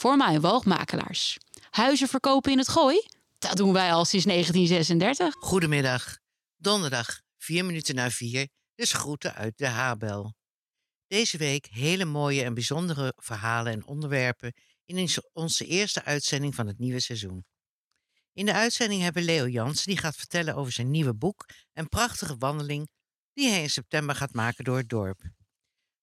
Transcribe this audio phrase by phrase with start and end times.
[0.00, 1.38] voor mijn woogmakelaars.
[1.70, 3.06] Huizen verkopen in het gooi?
[3.38, 5.34] Dat doen wij al sinds 1936.
[5.34, 6.18] Goedemiddag.
[6.56, 10.34] Donderdag, vier minuten na vier, dus groeten uit de Habel.
[11.06, 14.52] Deze week hele mooie en bijzondere verhalen en onderwerpen
[14.84, 17.44] in onze eerste uitzending van het nieuwe seizoen.
[18.32, 22.36] In de uitzending hebben Leo Jansen die gaat vertellen over zijn nieuwe boek en prachtige
[22.38, 22.90] wandeling
[23.32, 25.20] die hij in september gaat maken door het dorp.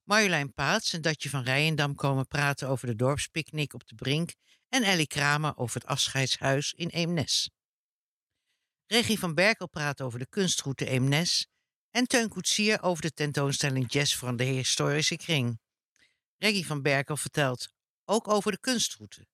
[0.07, 4.33] Marjolein Paats en Datje van Rijendam komen praten over de dorpspicnic op de Brink
[4.69, 7.49] en Ellie Kramer over het afscheidshuis in Eemnes.
[8.85, 11.47] Regie van Berkel praat over de kunstroute Eemnes
[11.91, 15.59] en Teun Koetsier over de tentoonstelling Jazz van de Historische Kring.
[16.37, 17.67] Reggie van Berkel vertelt
[18.05, 19.27] ook over de kunstroute.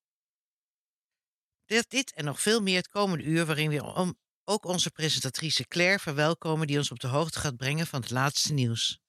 [1.66, 6.68] Dit, en nog veel meer het komende uur, waarin we ook onze presentatrice Claire verwelkomen,
[6.68, 9.03] die ons op de hoogte gaat brengen van het laatste nieuws.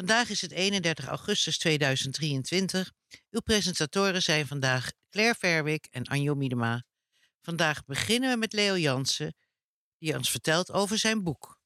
[0.00, 2.92] Vandaag is het 31 augustus 2023.
[3.30, 6.84] Uw presentatoren zijn vandaag Claire Verwik en Anjo Miedema.
[7.40, 9.34] Vandaag beginnen we met Leo Jansen,
[9.98, 11.58] die ons vertelt over zijn boek.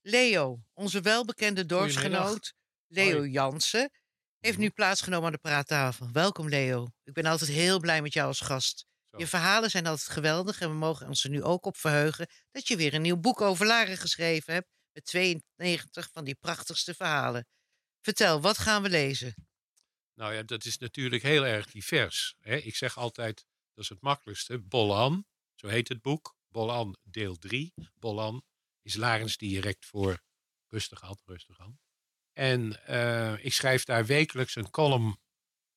[0.00, 2.54] Leo, onze welbekende dorpsgenoot
[2.86, 3.90] Leo Jansen,
[4.38, 6.12] heeft nu plaatsgenomen aan de praattafel.
[6.12, 6.88] Welkom Leo.
[7.04, 8.86] Ik ben altijd heel blij met jou als gast.
[9.16, 12.68] Je verhalen zijn altijd geweldig en we mogen ons er nu ook op verheugen dat
[12.68, 17.46] je weer een nieuw boek over Laren geschreven hebt met 92 van die prachtigste verhalen.
[18.00, 19.34] Vertel, wat gaan we lezen?
[20.14, 22.34] Nou ja, dat is natuurlijk heel erg divers.
[22.40, 22.56] Hè?
[22.56, 26.36] Ik zeg altijd, dat is het makkelijkste, Bolan, zo heet het boek.
[26.48, 27.72] Bolan deel 3.
[27.94, 28.44] Bolan
[28.82, 30.22] is Larens direct voor
[30.68, 31.78] Rustig aan, rustig aan.
[32.32, 35.18] En uh, ik schrijf daar wekelijks een column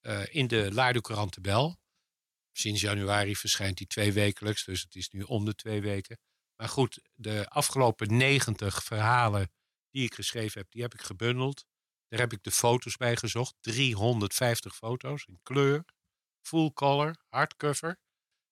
[0.01, 1.79] uh, in de Laardo Bel.
[2.51, 6.19] Sinds januari verschijnt die twee wekelijks, dus het is nu om de twee weken.
[6.57, 9.51] Maar goed, de afgelopen 90 verhalen
[9.89, 11.65] die ik geschreven heb, die heb ik gebundeld.
[12.07, 13.55] Daar heb ik de foto's bij gezocht.
[13.59, 15.85] 350 foto's in kleur,
[16.41, 17.99] full color, hardcover.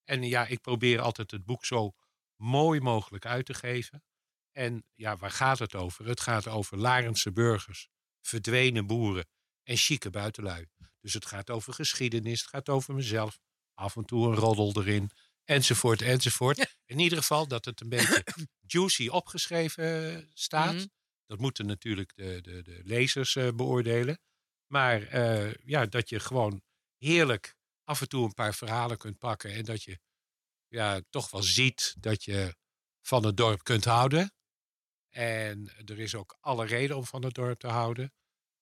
[0.03, 1.93] En ja, ik probeer altijd het boek zo
[2.35, 4.03] mooi mogelijk uit te geven.
[4.51, 6.07] En ja, waar gaat het over?
[6.07, 7.89] Het gaat over Larense burgers,
[8.21, 9.27] verdwenen boeren
[9.63, 10.67] en chique buitenlui.
[11.01, 13.39] Dus het gaat over geschiedenis, het gaat over mezelf.
[13.73, 15.11] Af en toe een roddel erin
[15.45, 16.75] enzovoort, enzovoort.
[16.85, 18.23] In ieder geval dat het een beetje
[18.73, 20.73] juicy opgeschreven staat.
[20.73, 20.85] Mhm.
[21.25, 24.19] Dat moeten natuurlijk de, de, de lezers uh, beoordelen.
[24.67, 26.61] Maar uh, ja, dat je gewoon
[26.97, 29.53] heerlijk af en toe een paar verhalen kunt pakken.
[29.53, 29.99] En dat je
[30.67, 32.55] ja, toch wel ziet dat je
[33.01, 34.33] van het dorp kunt houden.
[35.09, 38.13] En er is ook alle reden om van het dorp te houden.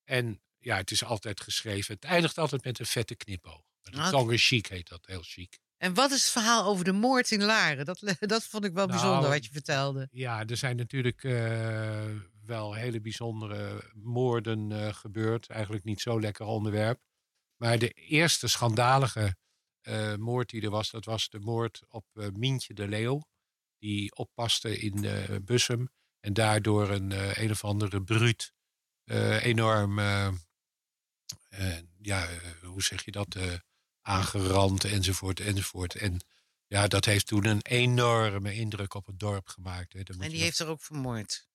[0.04, 1.94] En ja, het is altijd geschreven.
[1.94, 3.62] Het eindigt altijd met een vette knipoog.
[3.82, 4.38] Een okay.
[4.38, 5.60] chic heet dat, heel chic.
[5.84, 7.86] En wat is het verhaal over de moord in Laren?
[7.86, 10.08] Dat, dat vond ik wel nou, bijzonder wat je vertelde.
[10.12, 12.06] Ja, er zijn natuurlijk uh,
[12.46, 15.48] wel hele bijzondere moorden uh, gebeurd.
[15.50, 17.00] Eigenlijk niet zo lekker onderwerp.
[17.58, 19.36] Maar de eerste schandalige
[19.82, 23.22] uh, moord die er was, dat was de moord op Mientje de Leeuw.
[23.80, 25.06] Die oppaste in
[25.46, 25.90] Bussum.
[26.20, 28.54] En daardoor een een of andere bruut
[29.42, 30.00] enorm,
[32.02, 32.28] ja,
[32.62, 33.38] hoe zeg je dat
[34.04, 35.96] aangerand enzovoort enzovoort.
[35.96, 36.20] En
[36.68, 39.94] ja, dat heeft toen een enorme indruk op het dorp gemaakt.
[39.94, 40.00] Hè.
[40.00, 41.48] En die heeft er ook vermoord?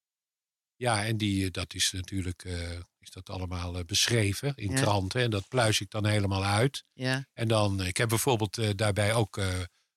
[0.78, 5.20] Ja, en die, eh, dat is natuurlijk uh, is dat allemaal uh, beschreven in kranten.
[5.22, 6.84] En dat pluis ik dan helemaal uit.
[6.92, 7.26] Ja.
[7.32, 9.41] En dan, ik heb bijvoorbeeld uh, daarbij ook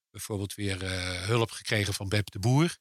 [0.09, 0.83] bijvoorbeeld weer
[1.25, 2.77] hulp gekregen van Beb de Boer.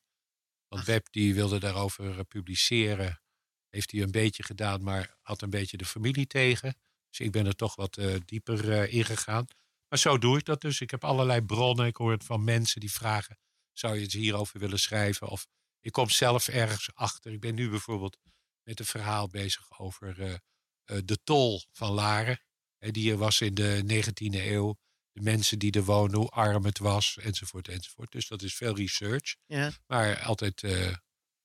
[0.69, 0.86] Want Ach.
[0.86, 3.22] Beb die wilde daarover publiceren.
[3.69, 6.76] Heeft hij een beetje gedaan, maar had een beetje de familie tegen.
[7.09, 9.47] Dus ik ben er toch wat dieper in gegaan.
[9.91, 10.81] Maar zo doe ik dat dus.
[10.81, 11.87] Ik heb allerlei bronnen.
[11.87, 13.39] Ik hoor het van mensen die vragen:
[13.73, 15.28] zou je het hierover willen schrijven?
[15.28, 15.47] Of
[15.81, 17.33] ik kom zelf ergens achter.
[17.33, 18.19] Ik ben nu bijvoorbeeld
[18.62, 22.41] met een verhaal bezig over uh, uh, de tol van Laren.
[22.78, 24.78] die er was in de 19e eeuw.
[25.12, 28.12] De mensen die er woonden, hoe arm het was, enzovoort, enzovoort.
[28.12, 29.37] Dus dat is veel research.
[29.47, 29.72] Ja.
[29.87, 30.95] Maar altijd uh,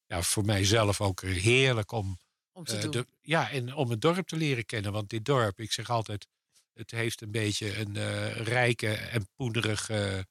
[0.05, 2.19] ja, voor mijzelf ook heerlijk om.
[2.51, 2.91] Om te doen.
[2.91, 4.91] De, ja, en om het dorp te leren kennen.
[4.91, 6.27] Want dit dorp, ik zeg altijd,
[6.75, 10.27] het heeft een beetje een uh, rijke en poederige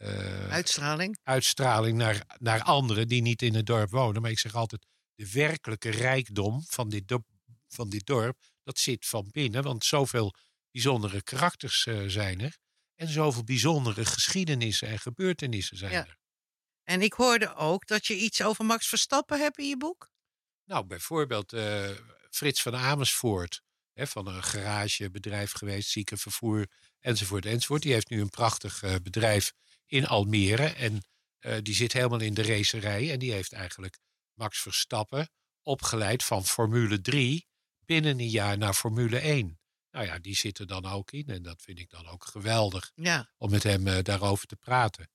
[0.00, 4.22] uh, uitstraling, uitstraling naar, naar anderen die niet in het dorp wonen.
[4.22, 7.26] Maar ik zeg altijd, de werkelijke rijkdom van dit, dorp,
[7.68, 9.62] van dit dorp, dat zit van binnen.
[9.62, 10.34] Want zoveel
[10.70, 12.58] bijzondere karakters uh, zijn er.
[12.94, 16.06] En zoveel bijzondere geschiedenissen en gebeurtenissen zijn ja.
[16.06, 16.16] er.
[16.82, 20.10] En ik hoorde ook dat je iets over Max Verstappen hebt in je boek.
[20.64, 21.90] Nou, bijvoorbeeld uh,
[22.30, 23.62] Frits van Amersfoort
[23.94, 26.66] hè, van een garagebedrijf geweest, ziekenvervoer
[27.00, 27.82] enzovoort enzovoort.
[27.82, 29.52] Die heeft nu een prachtig uh, bedrijf
[29.86, 31.02] in Almere en
[31.40, 33.98] uh, die zit helemaal in de racerij en die heeft eigenlijk
[34.34, 35.28] Max Verstappen
[35.62, 37.46] opgeleid van Formule 3
[37.84, 39.58] binnen een jaar naar Formule 1.
[39.90, 41.26] Nou ja, die zit er dan ook in.
[41.26, 43.30] En dat vind ik dan ook geweldig Ja.
[43.36, 45.10] om met hem eh, daarover te praten.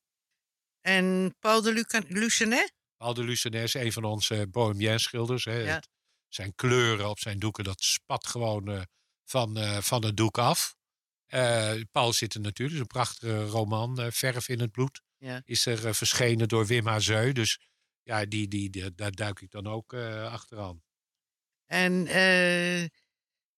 [0.81, 2.73] En Paul de Luca- Lucenet?
[2.97, 5.45] Paul de Lucenet is een van onze Bohemien schilders.
[5.45, 5.57] Hè.
[5.57, 5.73] Ja.
[5.73, 5.89] Het-
[6.29, 8.81] zijn kleuren op zijn doeken, dat spat gewoon eh,
[9.23, 10.75] van, eh, van het doek af.
[11.25, 15.01] Eh, Paul zit er natuurlijk, is een prachtige roman, Verf in het bloed.
[15.17, 15.41] Ja.
[15.45, 17.31] Is er verschenen door Wim Hazeu.
[17.31, 17.59] Dus
[18.03, 20.83] ja, die, die, die- daar duik ik dan ook achteraan.
[21.65, 22.03] En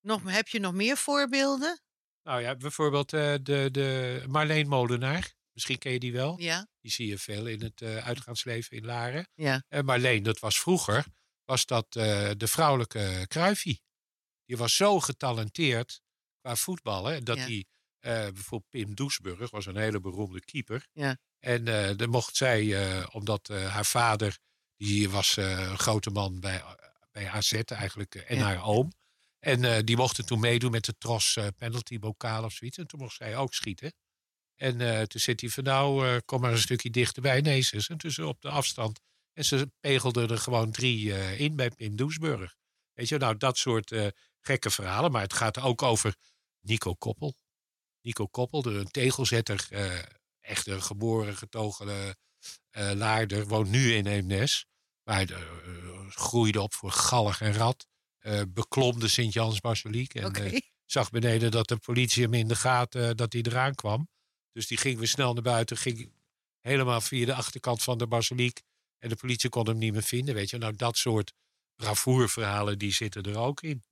[0.00, 1.80] nog, heb je nog meer voorbeelden?
[2.22, 5.34] Nou ja, bijvoorbeeld de, de Marleen Molenaar.
[5.52, 6.40] Misschien ken je die wel.
[6.40, 6.68] Ja.
[6.80, 9.28] Die zie je veel in het uitgaansleven in Laren.
[9.34, 9.64] Ja.
[9.68, 11.04] En Marleen, dat was vroeger,
[11.44, 13.82] was dat eh, de vrouwelijke Kruifie.
[14.44, 16.00] Die was zo getalenteerd
[16.40, 17.46] qua voetballen, dat Ja.
[17.46, 17.66] die,
[17.98, 20.86] eh, bijvoorbeeld Pim Doesburg was een hele beroemde keeper.
[20.92, 21.16] Ja.
[21.38, 24.38] En eh dan mocht zij, omdat haar vader,
[24.76, 26.62] die was een grote man bij,
[27.10, 28.42] bij AZ eigenlijk, en Ja.
[28.44, 28.92] haar oom.
[29.38, 32.78] En die mochten toen meedoen met de Tros eh, penalty bokaal of zoiets.
[32.78, 33.92] En toen mocht zij ook schieten.
[34.54, 37.40] En toen zit hij van nou, kom maar een stukje dichterbij.
[37.40, 37.88] Nee, zus.
[37.88, 39.00] En tussen op de afstand.
[39.32, 42.54] En ze pegelden er gewoon drie eh, in bij Pim Doesburg.
[42.92, 44.06] Weet je, nou dat soort eh,
[44.40, 45.12] gekke verhalen.
[45.12, 46.14] Maar het gaat ook over
[46.60, 47.34] Nico Koppel.
[48.00, 49.68] Nico Koppel, een tegelzetter.
[50.40, 52.16] echt een geboren, getogen
[52.72, 53.46] laarder.
[53.46, 54.66] Woont nu in Eemnes.
[55.02, 55.26] Maar
[56.08, 57.86] groeide op voor gallig en rat.
[58.48, 60.14] beklom de Sint-Jans-Basiliek.
[60.14, 60.62] En
[60.92, 64.08] zag beneden dat de politie hem in de gaten dat hij eraan kwam.
[64.52, 66.12] Dus die ging weer snel naar buiten, ging
[66.60, 68.62] helemaal via de achterkant van de basiliek.
[69.02, 70.58] En de politie kon hem niet meer vinden, weet je.
[70.58, 71.32] Nou, dat soort
[71.76, 73.82] bravoerverhalen, die zitten er ook in.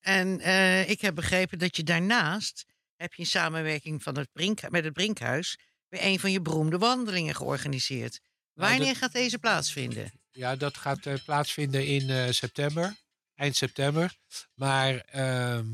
[0.00, 2.64] En eh, ik heb begrepen dat je daarnaast
[2.96, 5.58] heb je in samenwerking van het Brink, met het Brinkhuis
[5.88, 8.20] weer een van je beroemde wandelingen georganiseerd.
[8.54, 10.12] Nou, Wanneer dat- gaat deze plaatsvinden?
[10.30, 12.96] Ja, dat gaat eh, plaatsvinden in eh, september,
[13.34, 14.16] eind september.
[14.54, 15.66] Maar ehm,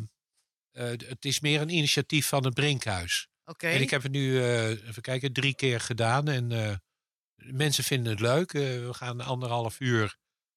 [0.70, 3.28] eh, het is meer een initiatief van het Brinkhuis.
[3.44, 3.68] Oké.
[3.68, 6.28] En ik heb het nu, even kijken, drie keer gedaan.
[6.28, 6.80] En
[7.44, 8.52] mensen vinden het leuk.
[8.52, 10.16] Eh, we gaan anderhalf uur,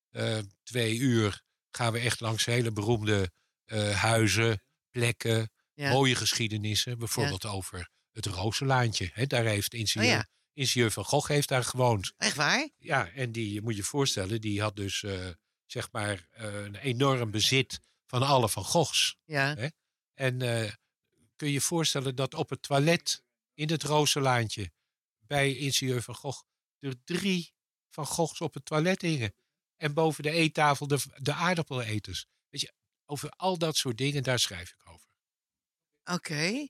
[0.09, 3.31] eh, twee uur, gaan we echt langs hele beroemde
[3.65, 5.89] eh, huizen, plekken, Ja.
[5.91, 6.97] mooie geschiedenissen.
[6.97, 9.09] Bijvoorbeeld over het Rozenlaantje.
[9.13, 10.27] Hè, daar heeft ingenieur, Oh ja.
[10.53, 12.13] ingenieur van Gogh heeft daar gewoond.
[12.17, 12.69] Echt waar?
[12.77, 15.03] Ja, en die moet je voorstellen, die had dus
[15.65, 19.17] zeg maar een enorm bezit van alle van Goghs.
[19.25, 19.71] Ja.
[20.13, 20.37] En
[21.35, 23.23] kun je je voorstellen dat op het toilet
[23.53, 24.71] in het Rozenlaantje
[25.19, 26.43] bij ingenieur van Gogh
[26.81, 27.53] er drie
[27.89, 29.33] van Goghs op het toilet hingen.
[29.77, 32.25] En boven de eettafel de, de aardappeleters.
[32.49, 32.73] Weet je,
[33.05, 35.07] over al dat soort dingen, daar schrijf ik over.
[36.03, 36.67] Oké.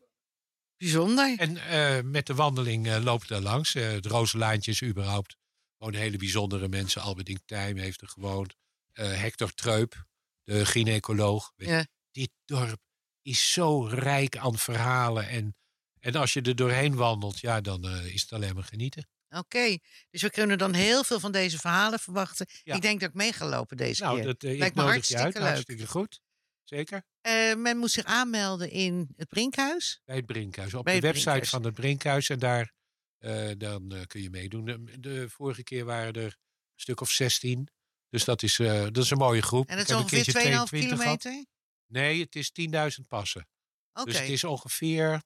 [0.77, 1.39] Bijzonder.
[1.39, 3.75] En eh, met de wandeling eh loop ik daar langs.
[3.75, 5.37] Eh, het Rozenlaantje is überhaupt
[5.77, 7.01] gewoon hele bijzondere mensen.
[7.01, 8.55] Albert Tijm heeft er gewoond.
[8.91, 10.05] Eh, Hector Treup,
[10.43, 11.53] de gynaecoloog.
[11.55, 11.87] Weet je, Ja.
[12.11, 12.81] Dit dorp
[13.21, 15.27] is zo rijk aan verhalen.
[15.27, 15.55] En,
[15.99, 19.07] en als je er doorheen wandelt, ja, dan eh, is het alleen maar genieten.
[19.37, 19.77] Oké.
[20.09, 22.45] Dus we kunnen dan heel veel van deze verhalen verwachten.
[22.63, 22.75] Ja.
[22.75, 24.25] Ik denk dat ik mee ga lopen deze nou, keer.
[24.25, 24.95] dat, eh, Lijkt me je uit.
[24.95, 25.47] hartstikke leuk.
[25.47, 26.21] Hartstikke goed.
[26.63, 27.03] Zeker.
[27.21, 30.01] Eh, men moet zich aanmelden in het Brinkhuis.
[30.05, 30.73] Bij het Brinkhuis.
[30.73, 31.49] Op Bij de het website Brinkhuis.
[31.49, 32.29] van het Brinkhuis.
[32.29, 32.73] En daar
[33.17, 34.65] eh, dan kun je meedoen.
[34.65, 36.35] De, de vorige keer waren er een
[36.75, 37.67] stuk of 16.
[38.09, 39.67] Dus dat is, dat is een mooie groep.
[39.67, 41.19] En dat Ik is ongeveer keertje 2,5 22 gehad.
[41.21, 41.45] kilometer.
[41.87, 42.51] Nee, het is
[42.99, 43.47] 10.000 passen.
[43.93, 44.11] Oké.
[44.11, 45.23] Dus het is ongeveer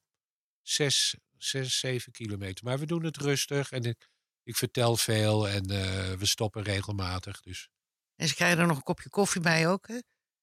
[0.62, 2.64] 6, 6, 7 kilometer.
[2.64, 4.08] Maar we doen het rustig en ik,
[4.42, 7.40] ik vertel veel en eh, we stoppen regelmatig.
[7.40, 7.68] Dus
[8.16, 9.88] En ze krijgen er nog een kopje koffie bij ook.
[9.88, 9.98] Hè?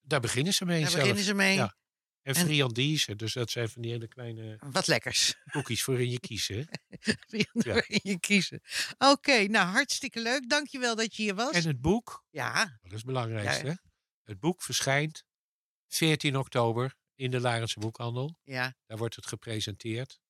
[0.06, 1.00] daar beginnen ze mee Daar zelf.
[1.02, 1.54] beginnen ze mee.
[1.54, 1.76] Ja.
[2.22, 5.34] En En- friandise, dus dat zijn van die hele kleine Wat lekkers.
[5.50, 6.68] koekjes voor in je kiezen.
[7.50, 7.82] Ja.
[7.86, 8.60] in je kiezen.
[8.98, 10.48] Oké, nou hartstikke leuk.
[10.48, 11.52] Dankjewel dat je hier was.
[11.54, 13.66] En het boek, Ja, dat is het belangrijkste.
[13.66, 13.78] Ja.
[14.22, 15.24] Het boek verschijnt
[15.88, 18.38] 14 oktober in de Larense Boekhandel.
[18.42, 18.74] ja.
[18.86, 20.20] Daar wordt het gepresenteerd.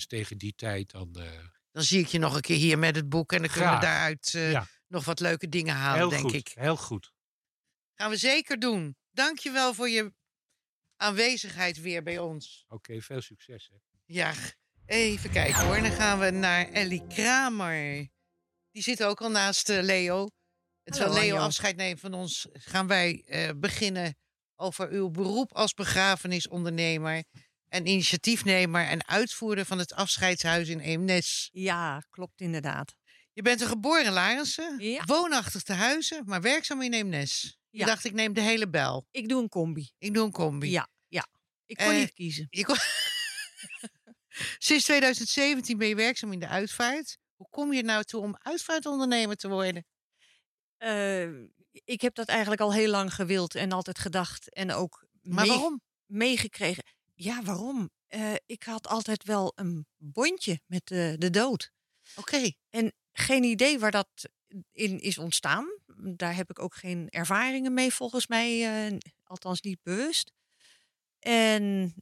[0.00, 1.14] Dus tegen die tijd dan...
[1.14, 1.30] eh,
[1.72, 3.32] Dan zie ik je nog een keer hier met het boek.
[3.32, 4.66] En dan kunnen we daaruit eh, Ja.
[4.88, 6.48] nog wat leuke dingen halen, heel denk goed, ik.
[6.54, 7.12] heel goed.
[7.94, 8.96] Gaan we zeker doen.
[9.10, 10.12] Dankjewel voor je
[10.96, 12.64] aanwezigheid weer bij ons.
[12.68, 13.68] Oké, veel succes.
[13.72, 13.76] Hè.
[14.04, 14.34] Ja,
[14.86, 15.80] even kijken hoor.
[15.80, 18.08] Dan gaan we naar Ellie Kramer.
[18.70, 20.28] Die zit ook al naast eh, Leo.
[20.82, 24.16] En terwijl Leo afscheid neemt van ons, gaan wij eh, beginnen
[24.56, 27.24] over uw beroep als begrafenisondernemer
[27.70, 31.48] en initiatiefnemer en uitvoerder van het afscheidshuis in Eemnes.
[31.52, 32.94] Ja, klopt inderdaad.
[33.32, 35.04] Je bent een geboren Larense, Ja.
[35.04, 37.58] woonachtig te huizen, maar werkzaam in Eemnes.
[37.70, 37.86] Je Ja.
[37.86, 39.06] dacht, ik neem de hele bel.
[39.10, 39.90] Ik doe een combi.
[39.98, 40.70] Ik doe een combi.
[40.70, 41.26] Ja, ja.
[41.66, 42.46] Ik kon Eh, niet kiezen.
[42.50, 42.76] Je kon-
[44.58, 47.18] Sinds 2017 ben je werkzaam in de uitvaart.
[47.36, 49.86] Hoe kom je nou toe om uitvaartondernemer te worden?
[50.76, 51.28] Eh,
[51.84, 54.52] ik heb dat eigenlijk al heel lang gewild en altijd gedacht.
[54.52, 55.82] En ook Maar mee- waarom?
[56.06, 56.84] meegekregen.
[57.22, 57.90] Ja, waarom?
[58.06, 61.72] Eh, ik had altijd wel een bondje met de, de dood.
[62.16, 62.52] Oké.
[62.70, 64.08] En geen idee waar dat
[64.72, 65.66] in is ontstaan.
[65.96, 68.86] Daar heb ik ook geen ervaringen mee, volgens mij.
[68.86, 70.32] eh, althans niet bewust.
[71.18, 71.94] En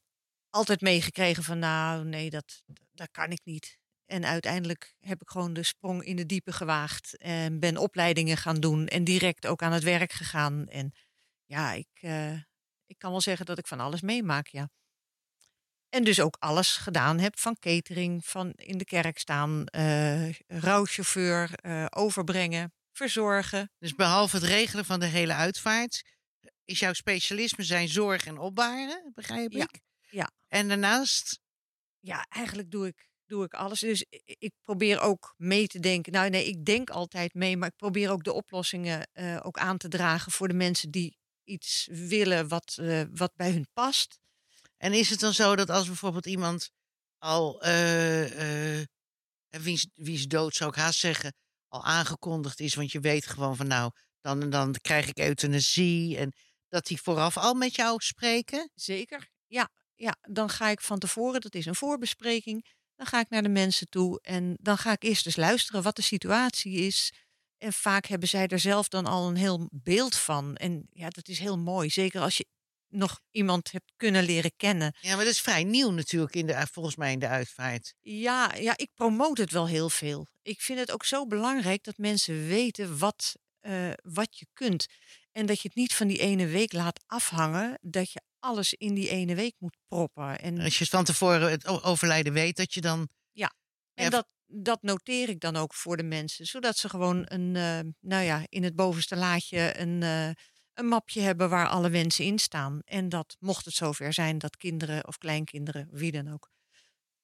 [0.51, 3.79] altijd meegekregen van, nou, nee, dat, dat kan ik niet.
[4.07, 7.17] En uiteindelijk heb ik gewoon de sprong in de diepe gewaagd.
[7.17, 8.87] En ben opleidingen gaan doen.
[8.87, 10.69] En direct ook aan het werk gegaan.
[10.69, 10.93] En
[11.45, 12.33] ja, ik, eh,
[12.87, 14.71] ik kan wel zeggen dat ik van alles meemaak, ja.
[15.88, 21.54] En dus ook alles gedaan heb van catering, van in de kerk staan, eh rouwchauffeur,
[21.54, 23.73] eh, overbrengen, verzorgen.
[23.78, 26.02] Dus behalve het regelen van de hele uitvaart,
[26.64, 29.80] is jouw specialisme zijn zorg en opbaren, begrijp ik?
[30.11, 30.30] ja.
[30.49, 31.40] En daarnaast,
[32.00, 33.80] Ja, eigenlijk doe ik, doe ik alles.
[33.80, 36.12] Dus ik probeer ook mee te denken.
[36.12, 39.78] Nou nee, ik denk altijd mee, maar ik probeer ook de oplossingen eh, ook aan
[39.78, 44.18] te dragen voor de mensen die iets willen wat, eh, wat bij hun past.
[44.78, 46.70] En is het dan zo dat als bijvoorbeeld iemand
[47.18, 47.62] al,
[49.49, 51.32] wie's, wie's dood zou ik haast zeggen,
[51.68, 56.32] al aangekondigd is, want je weet gewoon van nou, dan, dan krijg ik euthanasie en
[56.68, 58.70] dat die vooraf al met jou spreken?
[58.75, 59.70] Zeker, ja.
[59.94, 60.16] ja.
[60.20, 62.66] Dan ga ik van tevoren, dat is een voorbespreking,
[62.97, 65.97] dan ga ik naar de mensen toe en dan ga ik eerst eens luisteren wat
[65.97, 67.12] de situatie is.
[67.58, 70.56] En vaak hebben zij er zelf dan al een heel beeld van.
[70.56, 71.90] En ja, dat is heel mooi.
[71.90, 72.47] Zeker als je
[72.88, 74.97] nog iemand hebt kunnen leren kennen.
[75.00, 77.95] Ja, maar dat is vrij nieuw natuurlijk in de, volgens mij in de uitvaart.
[78.00, 80.26] Ja, ja, ik promoot het wel heel veel.
[80.42, 84.87] Ik vind het ook zo belangrijk dat mensen weten wat, eh, wat je kunt.
[85.33, 87.78] En dat je het niet van die ene week laat afhangen.
[87.80, 90.38] Dat je alles in die ene week moet proppen.
[90.40, 93.09] En, Als je van tevoren het overlijden weet, dat je dan
[93.99, 96.47] en ja, dat, dat noteer ik dan ook voor de mensen.
[96.47, 100.30] Zodat ze gewoon een, eh, nou ja, in het bovenste laadje een, eh,
[100.78, 102.80] een mapje hebben waar alle wensen in staan.
[102.85, 106.50] En dat mocht het zover zijn dat kinderen of kleinkinderen, wie dan ook,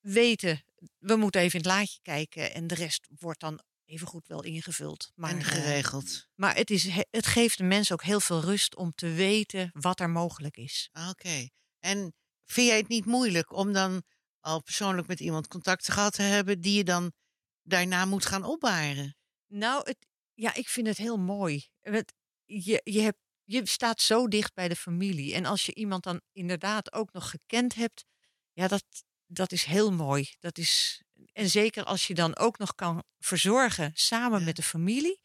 [0.00, 0.64] weten,
[0.98, 2.54] we moeten even in het laadje kijken.
[2.54, 5.12] En de rest wordt dan even goed wel ingevuld.
[5.14, 6.28] Maar, en eh, geregeld.
[6.34, 9.70] maar het, is, he- het geeft de mensen ook heel veel rust om te weten
[9.72, 10.90] wat er mogelijk is.
[11.10, 11.48] Oké.
[11.78, 14.02] En vind jij het niet moeilijk om dan
[14.40, 17.12] al persoonlijk met iemand contact gehad te hebben die je dan
[17.62, 19.16] daarna moet gaan opbaren?
[19.46, 21.68] Nou, het, ja, ik vind het heel mooi.
[21.80, 25.34] Het, je, je, hebt, je staat zo dicht bij de familie.
[25.34, 28.04] En als je iemand dan inderdaad ook nog gekend hebt,
[28.52, 28.84] ja, dat,
[29.26, 30.34] dat is heel mooi.
[30.38, 34.44] Dat is, en zeker als je dan ook nog kan verzorgen samen Ja.
[34.44, 35.20] met de familie.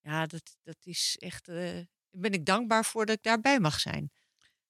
[0.00, 1.46] Ja, dat, dat is echt.
[1.46, 4.12] daar ben ik dankbaar voor dat ik daarbij mag zijn.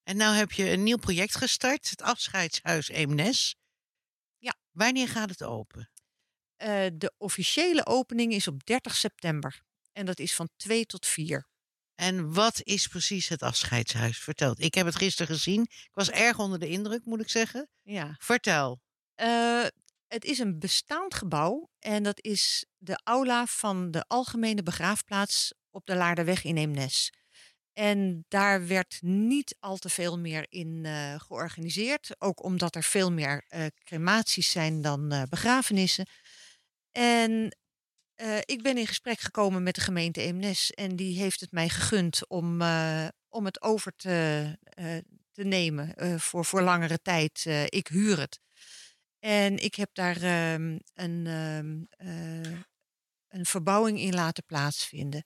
[0.03, 3.57] En nou heb je een nieuw project gestart, het afscheidshuis Eemnes.
[4.39, 4.55] Ja.
[4.71, 5.91] Wanneer gaat het open?
[6.57, 9.63] Eh, de officiële opening is op 30 september.
[9.93, 11.49] En dat is van 2 tot 4.
[11.97, 14.19] En wat is precies het afscheidshuis?
[14.19, 14.55] Vertel.
[14.57, 15.63] Ik heb het gisteren gezien.
[15.63, 17.69] Ik was erg onder de indruk, moet ik zeggen.
[17.83, 18.17] Ja.
[18.19, 18.81] Vertel.
[19.15, 19.65] Eh,
[20.07, 25.87] het is een bestaand gebouw en dat is de aula van de Algemene Begraafplaats op
[25.87, 27.13] de Laarderweg in Eemnes.
[27.73, 33.13] En daar werd niet al te veel meer in eh, georganiseerd, ook omdat er veel
[33.13, 36.07] meer eh, crematies zijn dan begrafenissen.
[36.93, 37.57] En
[38.17, 41.69] eh, ik ben in gesprek gekomen met de gemeente Eemnes en die heeft het mij
[41.69, 44.97] gegund om, eh, om het over te, eh,
[45.33, 47.45] te nemen voor, voor langere tijd.
[47.69, 48.41] Ik huur het.
[49.19, 52.59] En ik heb daar ehm, een, ehm, eh,
[53.29, 55.25] een verbouwing in laten plaatsvinden.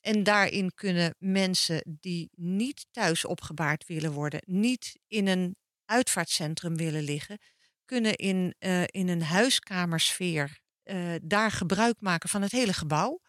[0.00, 7.02] En daarin kunnen mensen die niet thuis opgebaard willen worden, niet in een uitvaartcentrum willen
[7.02, 7.38] liggen,
[7.84, 8.54] kunnen in,
[8.86, 13.20] in een huiskamersfeer eh, daar gebruik maken van het hele gebouw.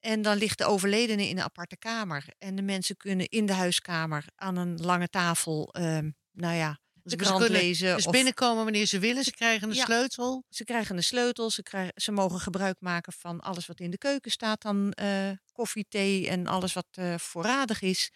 [0.00, 2.24] En dan ligt de overledene in een aparte kamer.
[2.38, 7.10] En de mensen kunnen in de huiskamer aan een lange tafel, ehm, nou ja, de
[7.10, 7.96] ze krant kunnen lezen.
[7.96, 9.24] Dus of- binnenkomen wanneer ze willen.
[9.24, 9.84] Ze krijgen een Ja.
[9.84, 10.44] sleutel.
[10.48, 13.98] ze krijgen een sleutel, ze, krijgen, ze mogen gebruik maken van alles wat in de
[13.98, 18.10] keuken staat, dan eh, koffie, thee en alles wat eh, voorradig is.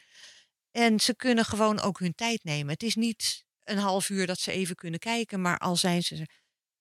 [0.71, 2.73] En ze kunnen gewoon ook hun tijd nemen.
[2.73, 6.27] Het is niet een half uur dat ze even kunnen kijken, maar al zijn ze.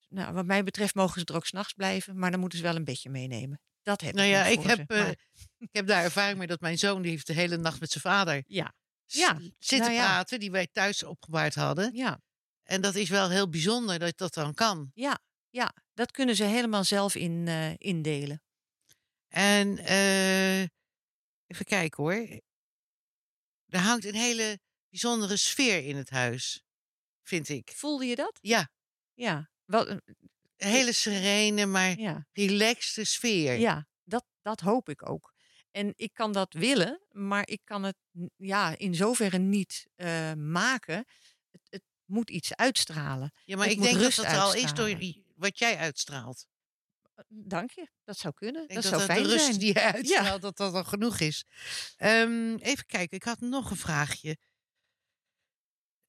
[0.08, 2.76] Nou, wat mij betreft mogen ze er ook s'nachts blijven, maar dan moeten ze wel
[2.76, 3.60] een bedje meenemen.
[3.82, 5.16] Dat heb Nou ik ja, niet ik voor heb, ze, eh, maar
[5.58, 8.04] ik heb daar ervaring mee dat mijn zoon die heeft de hele nacht met zijn
[8.04, 8.74] vader ja,
[9.06, 10.06] Ja, zitten nou ja.
[10.06, 11.96] praten, die wij thuis opgebaard hadden.
[11.96, 12.22] ja,
[12.64, 14.92] En dat is wel heel bijzonder dat dat dan kan.
[14.94, 15.20] ja,
[15.50, 18.42] ja, dat kunnen ze helemaal zelf in, eh, indelen.
[19.28, 20.62] En eh,
[21.48, 22.40] even kijken hoor.
[23.66, 24.60] Er hangt een hele
[24.90, 26.64] bijzondere sfeer in het huis,
[27.24, 27.72] vind ik.
[27.76, 28.38] Voelde je dat?
[28.42, 28.70] Ja,
[29.14, 30.02] Ja, wel, een
[30.58, 32.28] hele serene, maar ja.
[32.32, 33.60] relaxte sfeer.
[33.60, 35.34] Ja, dat, dat hoop ik ook.
[35.72, 37.98] En ik kan dat willen, maar ik kan het
[38.38, 41.06] ja, in zoverre niet eh, maken
[41.52, 43.34] het, het moet iets uitstralen.
[43.46, 44.98] Ja, maar Het ik denk dat dat al is door
[45.36, 46.48] wat jij uitstraalt.
[47.28, 48.62] Dank je, dat zou kunnen.
[48.62, 49.58] Ik Dat denk zou dat, fijn de rust zijn.
[49.58, 51.46] die jij uitstraalt, dat dat al genoeg is.
[51.98, 54.38] Ehm, even kijken, ik had nog een vraagje.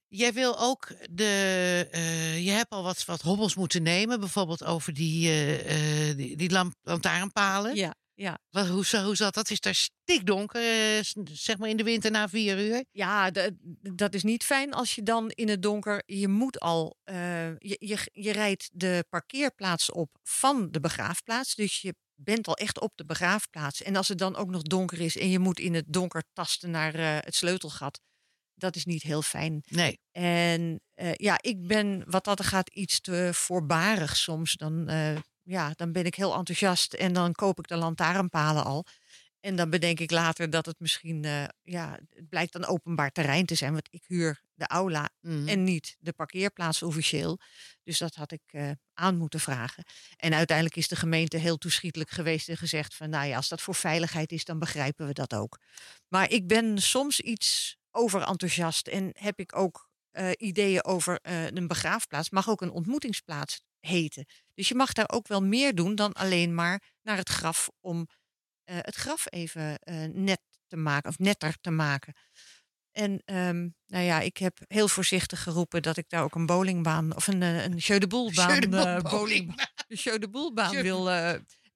[0.08, 1.88] Jij wil ook de.
[1.90, 5.30] eh, je hebt al wat, wat hobbels moeten nemen, bijvoorbeeld over die,
[5.62, 7.74] eh, die, die lamp, lantaarnpalen.
[7.76, 8.38] Ja, ja.
[8.50, 9.50] Wat, hoe, hoe zat dat?
[9.50, 10.62] Is daar stikdonker,
[11.32, 12.84] zeg maar in de winter na vier uur?
[12.92, 13.30] Ja,
[13.80, 16.02] dat is niet fijn als je dan in het donker.
[16.06, 16.96] Je moet al.
[17.04, 21.54] je, je, je rijdt de parkeerplaats op van de begraafplaats.
[21.54, 23.82] Dus je bent al echt op de begraafplaats.
[23.82, 26.70] En als het dan ook nog donker is en je moet in het donker tasten
[26.70, 26.94] naar
[27.24, 28.00] het sleutelgat.
[28.58, 29.62] Dat is niet heel fijn.
[29.68, 30.00] Nee.
[30.12, 34.52] En eh, ja, ik ben wat dat er gaat iets te voorbarig soms.
[34.52, 38.84] Dan, eh, ja, dan ben ik heel enthousiast en dan koop ik de lantaarnpalen al.
[39.40, 43.46] En dan bedenk ik later dat het misschien, eh, ja, het blijkt dan openbaar terrein
[43.46, 43.72] te zijn.
[43.72, 45.48] Want ik huur de aula Mhm.
[45.48, 47.38] en niet de parkeerplaats officieel.
[47.82, 49.84] Dus dat had ik aan moeten vragen.
[50.16, 53.62] En uiteindelijk is de gemeente heel toeschietelijk geweest en gezegd van, nou ja, als dat
[53.62, 55.58] voor veiligheid is, dan begrijpen we dat ook.
[56.08, 61.66] Maar ik ben soms iets overenthousiast en heb ik ook eh, ideeën over eh, een
[61.66, 62.30] begraafplaats.
[62.30, 64.26] Mag ook een ontmoetingsplaats heten.
[64.54, 68.08] Dus je mag daar ook wel meer doen dan alleen maar naar het graf om
[68.64, 69.78] eh, het graf even
[70.12, 72.14] net te maken of netter te maken.
[72.92, 77.16] En ehm, nou ja, ik heb heel voorzichtig geroepen dat ik daar ook een bowlingbaan
[77.16, 78.68] of een, een Jeu de Boelbaan, Jeu de
[79.88, 81.08] de Jeu de Boelbaan Jeu de wil,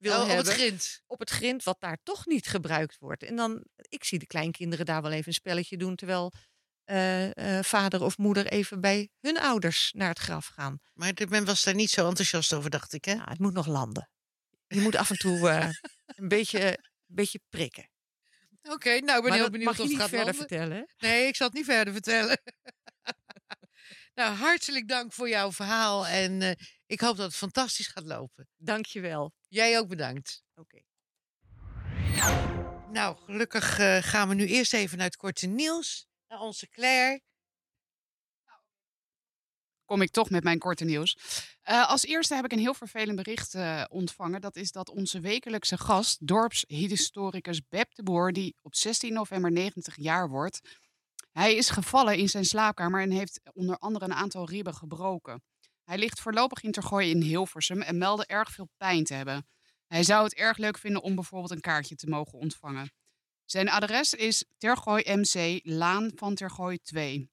[0.01, 1.01] wil Oh, op het grind.
[1.07, 3.23] op het grind wat daar toch niet gebruikt wordt.
[3.23, 6.33] En dan, ik zie de kleinkinderen daar wel even een spelletje doen, terwijl
[6.83, 10.79] eh, eh, vader of moeder even bij hun ouders naar het graf gaan.
[10.93, 13.11] Maar men was daar niet zo enthousiast over, dacht ik, hè?
[13.11, 14.09] Ja, het moet nog landen.
[14.67, 15.69] Je moet af en toe eh,
[16.05, 17.89] een, beetje, een beetje prikken.
[18.61, 20.47] Oké, nou, ik ben maar heel benieuwd mag je of het gaat verder landen.
[20.47, 20.93] vertellen.
[20.97, 22.41] Nee, ik zal het niet verder vertellen.
[24.15, 26.07] nou, hartelijk dank voor jouw verhaal.
[26.07, 26.57] En
[26.91, 28.47] ik hoop dat het fantastisch gaat lopen.
[28.57, 29.33] Dank je wel.
[29.47, 30.43] Jij ook bedankt.
[30.55, 30.81] Oké.
[32.89, 36.07] Nou, gelukkig eh, gaan we nu eerst even naar het korte nieuws.
[36.27, 37.21] Naar onze Claire.
[39.85, 41.17] kom ik toch met mijn korte nieuws.
[41.61, 44.41] Eh, als eerste heb ik een heel vervelend bericht eh, ontvangen.
[44.41, 49.95] Dat is dat onze wekelijkse gast, dorpshistoricus Beb de Boer, die op 16 november 90
[49.95, 50.79] jaar wordt.
[51.31, 55.43] Hij is gevallen in zijn slaapkamer en heeft onder andere een aantal ribben gebroken.
[55.83, 59.47] Hij ligt voorlopig in Tergooi in Hilversum en meldde erg veel pijn te hebben.
[59.87, 62.93] Hij zou het erg leuk vinden om bijvoorbeeld een kaartje te mogen ontvangen.
[63.45, 67.29] Zijn adres is Tergooi MC, Laan van Tergooi 2.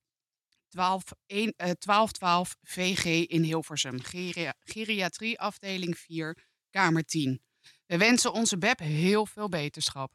[0.68, 4.00] 12, een- eh, 1212 VG in Hilversum.
[4.00, 7.42] Geria- Geriatrie afdeling 4, kamer 10.
[7.86, 10.12] We wensen onze Beb heel veel beterschap.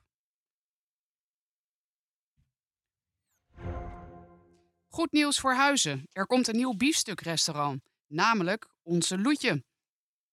[4.88, 6.08] Goed nieuws voor Huizen.
[6.12, 7.84] Er komt een nieuw biefstukrestaurant,
[8.14, 9.64] namelijk Onze Loetje.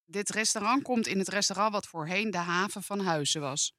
[0.05, 3.73] Dit restaurant komt in het restaurant wat voorheen de haven van Huizen was.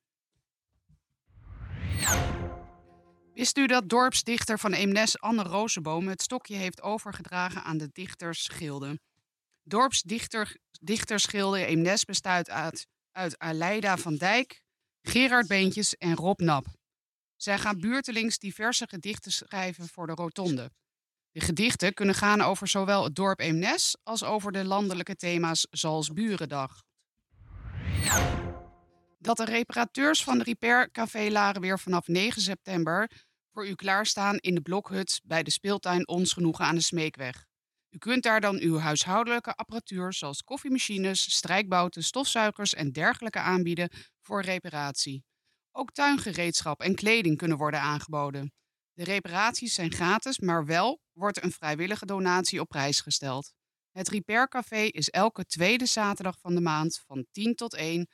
[3.35, 9.01] Wist u dat dorpsdichter van Eemnes Anne Rozenboom het stokje heeft overgedragen aan de dichtersgilde?
[9.63, 14.63] Dorpsdichter dichtersgilde Eemnes bestaat uit, uit Aleida van Dijk,
[15.03, 16.67] Gerard Beentjes en Rob Nap.
[17.37, 20.71] Zij gaan buurtelings diverse gedichten schrijven voor de rotonde.
[21.33, 26.13] De gedichten kunnen gaan over zowel het dorp Eemnes als over de landelijke thema's zoals
[26.13, 26.83] Burendag.
[29.19, 33.11] Dat de reparateurs van de Repair Café Laren weer vanaf 9 september
[33.53, 37.45] voor u klaarstaan in de blokhut bij de speeltuin Ons Genoegen aan de Smeekweg.
[37.91, 43.91] U kunt daar dan uw huishoudelijke apparatuur zoals koffiemachines, strijkbouten, stofzuigers en dergelijke aanbieden
[44.21, 45.25] voor reparatie.
[45.71, 48.53] Ook tuingereedschap en kleding kunnen worden aangeboden.
[48.95, 53.53] De reparaties zijn gratis, maar wel wordt een vrijwillige donatie op prijs gesteld.
[53.91, 58.09] Het Repair Café is elke tweede zaterdag van de maand van 10 tot 1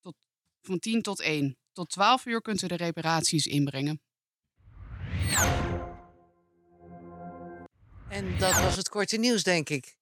[0.00, 0.16] tot,
[0.60, 1.58] van 10 tot 1.
[1.72, 4.00] Tot 12 uur kunt u de reparaties inbrengen.
[8.08, 9.96] En dat was het korte nieuws, denk ik.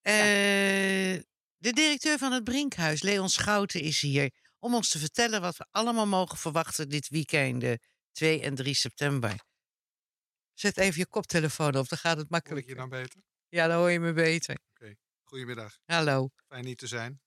[0.00, 1.22] Eh,
[1.56, 5.66] de directeur van het Brinkhuis, Leon Schouten, is hier om ons te vertellen wat we
[5.70, 7.64] allemaal mogen verwachten dit weekend,
[8.12, 9.34] 2 en 3 september.
[10.54, 12.70] Zet even je koptelefoon op, dan gaat het Hoor makkelijker.
[12.70, 13.22] je dan beter?
[13.48, 14.58] Ja, dan hoor je me beter.
[15.24, 17.20] Goedemiddag, Hallo, fijn hier te zijn.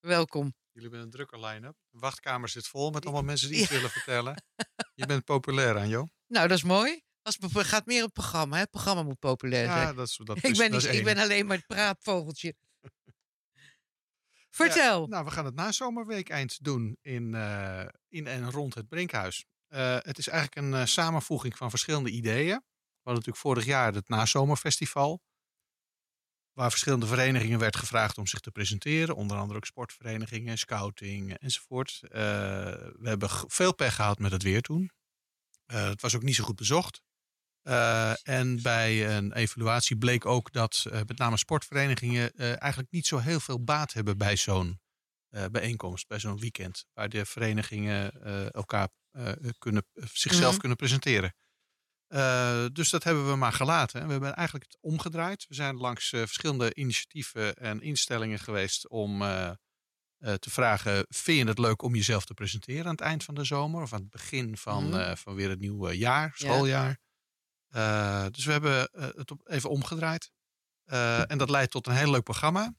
[0.00, 0.54] welkom.
[0.72, 1.74] Jullie hebben een drukke line-up.
[1.90, 3.74] De wachtkamer zit vol met allemaal mensen die iets Ja.
[3.74, 4.42] willen vertellen.
[4.94, 6.08] Je bent populair, Anjo.
[6.26, 7.02] Nou, dat is mooi.
[7.22, 8.54] Als het gaat meer het programma.
[8.54, 8.60] Hè?
[8.60, 9.78] Het programma moet populair zijn.
[9.86, 11.04] Ja, dat is, dat ik, ben dat niet, is ik één.
[11.04, 12.54] ben alleen maar het praatvogeltje.
[14.50, 15.06] Vertel.
[15.06, 19.44] Nou, we gaan het nazomerweek eind doen in, eh, in en rond het Brinkhuis.
[19.72, 22.62] Eh, het is eigenlijk een eh, samenvoeging van verschillende ideeën.
[23.02, 25.20] hadden natuurlijk vorig jaar het nazomerfestival.
[26.52, 29.16] Waar verschillende verenigingen werd gevraagd om zich te presenteren.
[29.16, 32.00] Onder andere ook sportverenigingen, scouting enzovoort.
[32.02, 34.90] Eh, we hebben veel pech gehad met het weer toen.
[35.66, 37.02] Het was ook niet zo goed bezocht.
[38.22, 43.64] En bij een evaluatie bleek ook dat met name sportverenigingen eigenlijk niet zo heel veel
[43.64, 44.81] baat hebben bij zo'n
[45.50, 46.84] bijeenkomst, bij zo'n weekend.
[46.92, 50.58] Waar de verenigingen eh, elkaar eh, kunnen, zichzelf Mhm.
[50.58, 51.34] kunnen presenteren.
[52.06, 54.00] Eh, dus dat hebben we maar gelaten.
[54.00, 55.44] En we hebben eigenlijk het omgedraaid.
[55.48, 59.48] We zijn langs eh, verschillende initiatieven en instellingen geweest om eh,
[60.18, 63.34] eh, te vragen: vind je het leuk om jezelf te presenteren aan het eind van
[63.34, 64.98] de zomer of aan het begin van, Mhm.
[65.00, 66.46] eh, van weer het nieuwe jaar, Ja.
[66.46, 66.98] schooljaar?
[67.68, 70.30] Eh, dus we hebben eh, het op, even omgedraaid.
[70.84, 72.74] Eh, en dat leidt tot een heel leuk programma.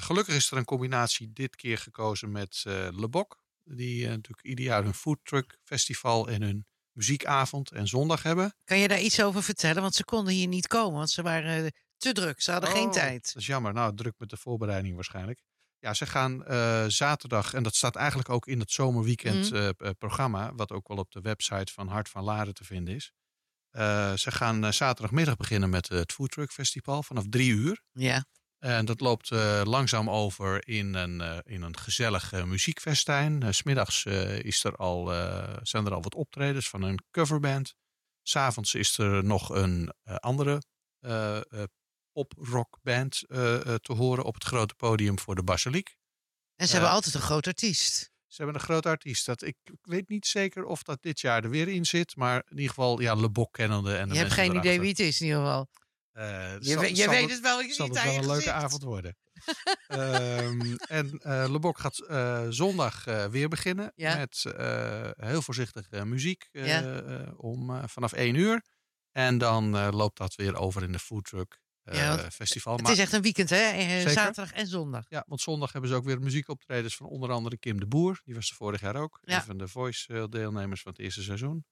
[0.00, 3.38] Gelukkig is er een combinatie dit keer gekozen met eh Le Boc.
[3.64, 8.54] Die eh, natuurlijk ieder jaar hun foodtruck festival en hun muziekavond en zondag hebben.
[8.64, 9.82] Kan je daar iets over vertellen?
[9.82, 12.40] Want ze konden hier niet komen, want ze waren eh, te druk.
[12.40, 13.24] Ze hadden geen Oh, tijd.
[13.32, 13.72] Dat is jammer.
[13.72, 15.40] Nou, druk met de voorbereiding waarschijnlijk.
[15.78, 19.54] Ja, ze gaan eh, zaterdag, en dat staat eigenlijk ook in het zomerweekend Mhm.
[19.56, 22.94] eh, eh, programma, wat ook wel op de website van Hart van Laren te vinden
[22.94, 23.12] is.
[23.70, 27.82] Eh, ze gaan eh, zaterdagmiddag beginnen met het Foodtruck Festival vanaf drie uur.
[27.92, 28.24] Ja.
[28.58, 33.54] En dat loopt eh, langzaam over in een, eh, in een gezellig eh, muziekfestijn.
[33.54, 34.04] 's Smiddags
[34.42, 35.06] is er al,
[35.62, 37.74] zijn er al wat optredens van een coverband.
[38.22, 40.62] S'avonds is er nog een andere
[42.12, 45.96] pop-rockband te horen op het grote podium voor de Basiliek.
[46.56, 48.10] En ze hebben altijd een groot artiest.
[48.26, 49.26] Ze hebben een grote artiest.
[49.26, 52.16] Dat, ik, ik weet niet zeker of dat dit jaar er weer in zit.
[52.16, 53.96] Maar in ieder geval, ja, Le Boc kennende.
[53.96, 55.68] En de Je hebt geen idee wie het is in ieder geval.
[56.18, 58.26] Eh, Je, zal- weet- je zal weet het- het wel, je zal het wel een
[58.26, 59.16] leuke avond worden.
[59.86, 64.16] Ehm, en eh Le Boc gaat eh, zondag eh, weer beginnen Ja.
[64.16, 66.82] met eh, heel voorzichtig eh, muziek eh, Ja.
[67.02, 68.62] eh, om, eh, vanaf 1 uur.
[69.12, 72.72] En dan eh, loopt dat weer over in de foodtruck eh, Ja, festival.
[72.72, 73.56] Het Maar- is echt een weekend, hè?
[73.56, 74.10] Eh, Zeker.
[74.10, 75.04] Zaterdag en zondag.
[75.08, 78.20] ja, want zondag hebben ze ook weer muziekoptredens van onder andere Kim de Boer.
[78.24, 79.18] Die was er vorig jaar ook.
[79.22, 79.36] Ja.
[79.36, 81.64] Een van de Voice-deelnemers van het eerste seizoen.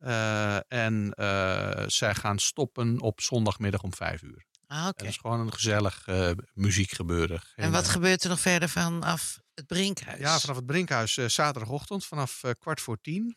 [0.00, 4.46] Eh, en eh, zij gaan stoppen op zondagmiddag om 5 uur.
[4.66, 5.02] Ah, oké.
[5.02, 7.42] Dat is gewoon een gezellig eh, muziekgebeuren.
[7.56, 10.18] En wat gebeurt er nog verder vanaf het Brinkhuis?
[10.18, 13.36] Ja, vanaf het Brinkhuis zaterdagochtend vanaf kwart voor tien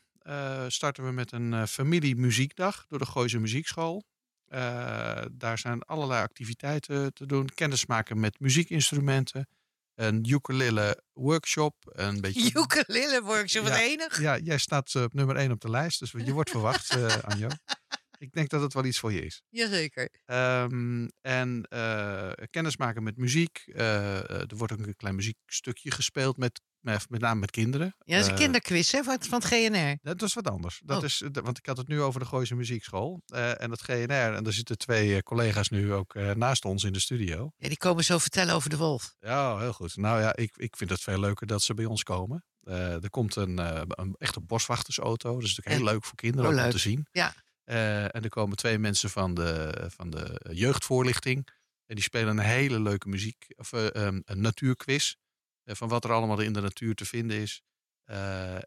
[0.67, 4.03] starten we met een eh familiemuziekdag door de Gooise Muziekschool.
[5.31, 7.49] Daar zijn allerlei activiteiten te doen.
[7.55, 9.47] Kennismaken met muziekinstrumenten.
[9.95, 11.75] Een ukulele workshop.
[11.83, 12.59] Een beetje...
[12.59, 13.81] Ukulele workshop, wat Ja.
[13.81, 14.21] enig.
[14.21, 15.99] Ja, jij staat eh, op nummer 1 op de lijst.
[15.99, 17.47] Dus je wordt verwacht, eh Anjo.
[18.23, 19.41] Ik denk dat het wel iets voor je is.
[19.49, 20.09] Jazeker.
[20.25, 23.63] Ehm, en eh, kennismaken met muziek.
[23.65, 27.95] Eh, eh, er wordt ook een klein muziekstukje gespeeld, met, met, name met kinderen.
[27.99, 29.03] Ja, dat is een kinderquiz, hè?
[29.03, 29.97] Van, van het GNR.
[30.01, 30.81] dat is wat anders.
[30.85, 31.03] Dat Oh.
[31.03, 33.21] is, want ik had het nu over de Gooise Muziekschool.
[33.25, 34.33] en het GNR.
[34.33, 37.51] En er zitten twee collega's nu ook naast ons in de studio.
[37.57, 39.15] Ja, die komen zo vertellen over de wolf.
[39.19, 39.95] Ja, heel goed.
[39.95, 42.45] Nou ja, ik, ik vind het veel leuker dat ze bij ons komen.
[42.63, 43.57] Er komt een,
[43.99, 45.33] een echte boswachtersauto.
[45.33, 47.07] Dat is natuurlijk heel leuk voor kinderen Oh, om te zien.
[47.11, 47.33] Ja.
[47.63, 51.47] Eh, en er komen twee mensen van de, van de jeugdvoorlichting.
[51.85, 55.13] En die spelen een hele leuke muziek, of eh, um, een natuurquiz.
[55.63, 57.61] eh, van wat er allemaal in de natuur te vinden is.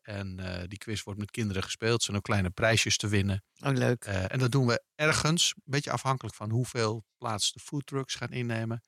[0.03, 0.37] En
[0.69, 1.99] die quiz wordt met kinderen gespeeld.
[1.99, 3.45] Er zijn ook kleine prijsjes te winnen.
[3.65, 4.05] Oh, leuk.
[4.05, 8.83] En dat doen we ergens, een beetje afhankelijk van hoeveel plaats de foodtrucks gaan innemen.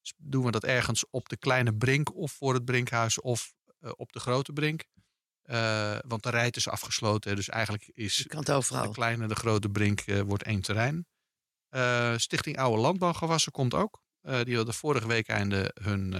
[0.00, 3.54] Dus doen we dat ergens op de kleine brink of voor het brinkhuis of
[3.96, 4.84] op de grote brink.
[5.42, 9.28] Eh, want de rijt is afgesloten, dus eigenlijk is Je kan het de kleine en
[9.28, 11.06] de grote brink eh, wordt één terrein.
[11.68, 14.00] Eh, Stichting Oude Landbouwgewassen komt ook.
[14.22, 16.12] Die hadden vorige week einde hun,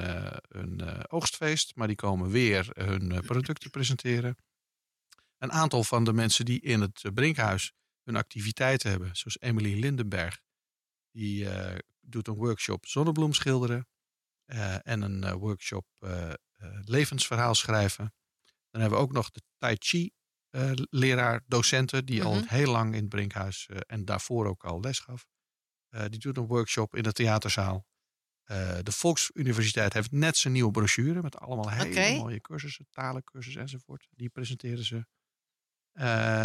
[0.48, 4.36] hun oogstfeest, maar die komen weer hun producten presenteren.
[5.38, 7.72] Een aantal van de mensen die in het Brinkhuis
[8.04, 10.40] hun activiteiten hebben, zoals Emily Lindenberg,
[11.10, 11.48] die
[12.00, 13.88] doet een workshop zonnebloem schilderen
[14.82, 15.86] en een workshop
[16.84, 18.14] levensverhaal schrijven.
[18.72, 20.10] Dan hebben we ook nog de Tai Chi
[20.50, 22.44] eh, leraar, docenten, die al Mhm.
[22.46, 25.26] heel lang in het Brinkhuis eh, en daarvoor ook al les gaf.
[25.88, 27.86] Eh, die doet een workshop in de theaterzaal.
[28.82, 34.06] De Volksuniversiteit heeft net zijn nieuwe brochure met allemaal hele mooie cursussen, talencursussen enzovoort.
[34.10, 35.06] Die presenteren ze.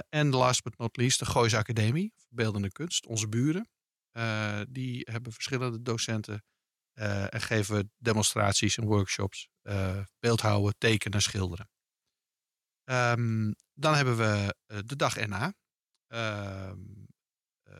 [0.09, 3.69] En last but not least, de Gooise Academie, Beeldende Kunst, onze buren.
[4.69, 6.43] Die hebben verschillende docenten
[7.29, 9.49] en geven demonstraties en workshops.
[10.19, 11.69] beeldhouden, tekenen, schilderen.
[12.87, 15.53] Ehm, dan hebben we eh, de dag erna.
[16.07, 16.79] Ehm,
[17.63, 17.75] eh,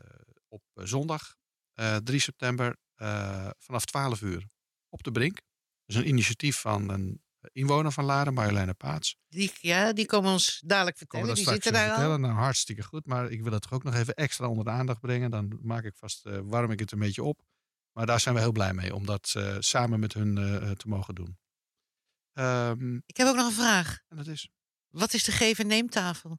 [0.48, 1.34] op zondag
[1.72, 4.46] eh, 3 september eh, vanaf 12 uur
[4.88, 5.34] op de Brink.
[5.34, 9.16] Dat is een initiatief van een inwoner van Laren, Marjoleine Paats.
[9.28, 11.26] Die, ja, die komen ons dadelijk vertellen.
[11.26, 12.22] Komen Die straks zitten daar vertellen.
[12.22, 12.28] al.
[12.28, 13.06] Nou, hartstikke goed.
[13.06, 15.30] Maar ik wil het toch ook nog even extra onder de aandacht brengen.
[15.30, 17.42] Dan maak ik vast, warm ik het een beetje op.
[17.92, 20.34] Maar daar zijn we heel blij mee om dat samen met hun
[20.76, 21.38] te mogen doen.
[22.32, 23.98] Ehm, Ik heb ook nog een vraag.
[24.08, 24.48] en dat is,
[24.88, 26.38] Wat is de geef- en neemtafel?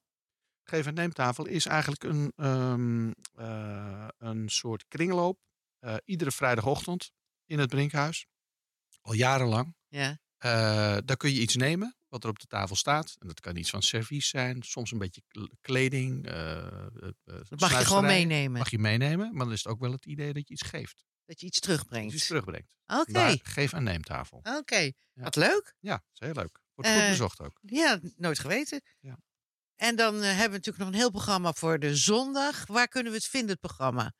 [0.63, 5.39] Geef en neemtafel is eigenlijk een, ehm, eh, een soort kringloop.
[5.79, 7.11] eh, iedere vrijdagochtend
[7.45, 8.25] in het Brinkhuis.
[9.01, 9.75] Al jarenlang.
[9.87, 10.19] Ja.
[10.37, 10.49] Eh,
[11.05, 13.15] daar kun je iets nemen wat er op de tafel staat.
[13.19, 16.23] En dat kan iets van servies zijn, soms een beetje kl- kleding.
[17.23, 18.57] Dat mag je gewoon meenemen.
[18.57, 21.05] Mag je meenemen, maar dan is het ook wel het idee dat je iets geeft.
[21.25, 22.11] Dat je iets Dat terugbrengt.
[22.11, 22.71] je iets terugbrengt.
[22.87, 24.39] Oké, Daar geef en neemtafel.
[24.43, 24.91] oké.
[25.13, 25.75] Wat leuk.
[25.79, 26.61] Ja, dat is heel leuk.
[26.79, 27.59] Wordt goed Eh, bezocht ook.
[27.61, 28.81] Ja, nooit geweten.
[28.99, 29.17] Ja.
[29.75, 32.65] En dan eh, hebben we natuurlijk nog een heel programma voor de zondag.
[32.67, 34.13] Waar kunnen we het vinden, het programma?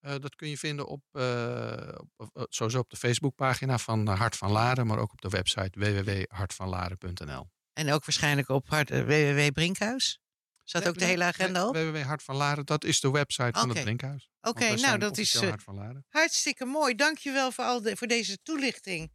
[0.00, 4.50] Eh, dat kun je vinden op, eh, op- sowieso op de Facebookpagina van Hart van
[4.50, 7.48] Laren, maar ook op de website www.hartvanlaren.nl.
[7.72, 10.20] En ook waarschijnlijk op hart, www Brinkhuis.
[10.64, 11.68] Staat ook de hele agenda op?
[11.68, 13.72] Oké, www Hart van Laren, dat is de website van Oké.
[13.72, 14.28] het Brinkhuis.
[14.40, 16.04] Want wij nou dat is Hart van Laren.
[16.08, 16.94] hartstikke mooi.
[16.94, 19.12] Dankjewel voor, al de, voor deze toelichting.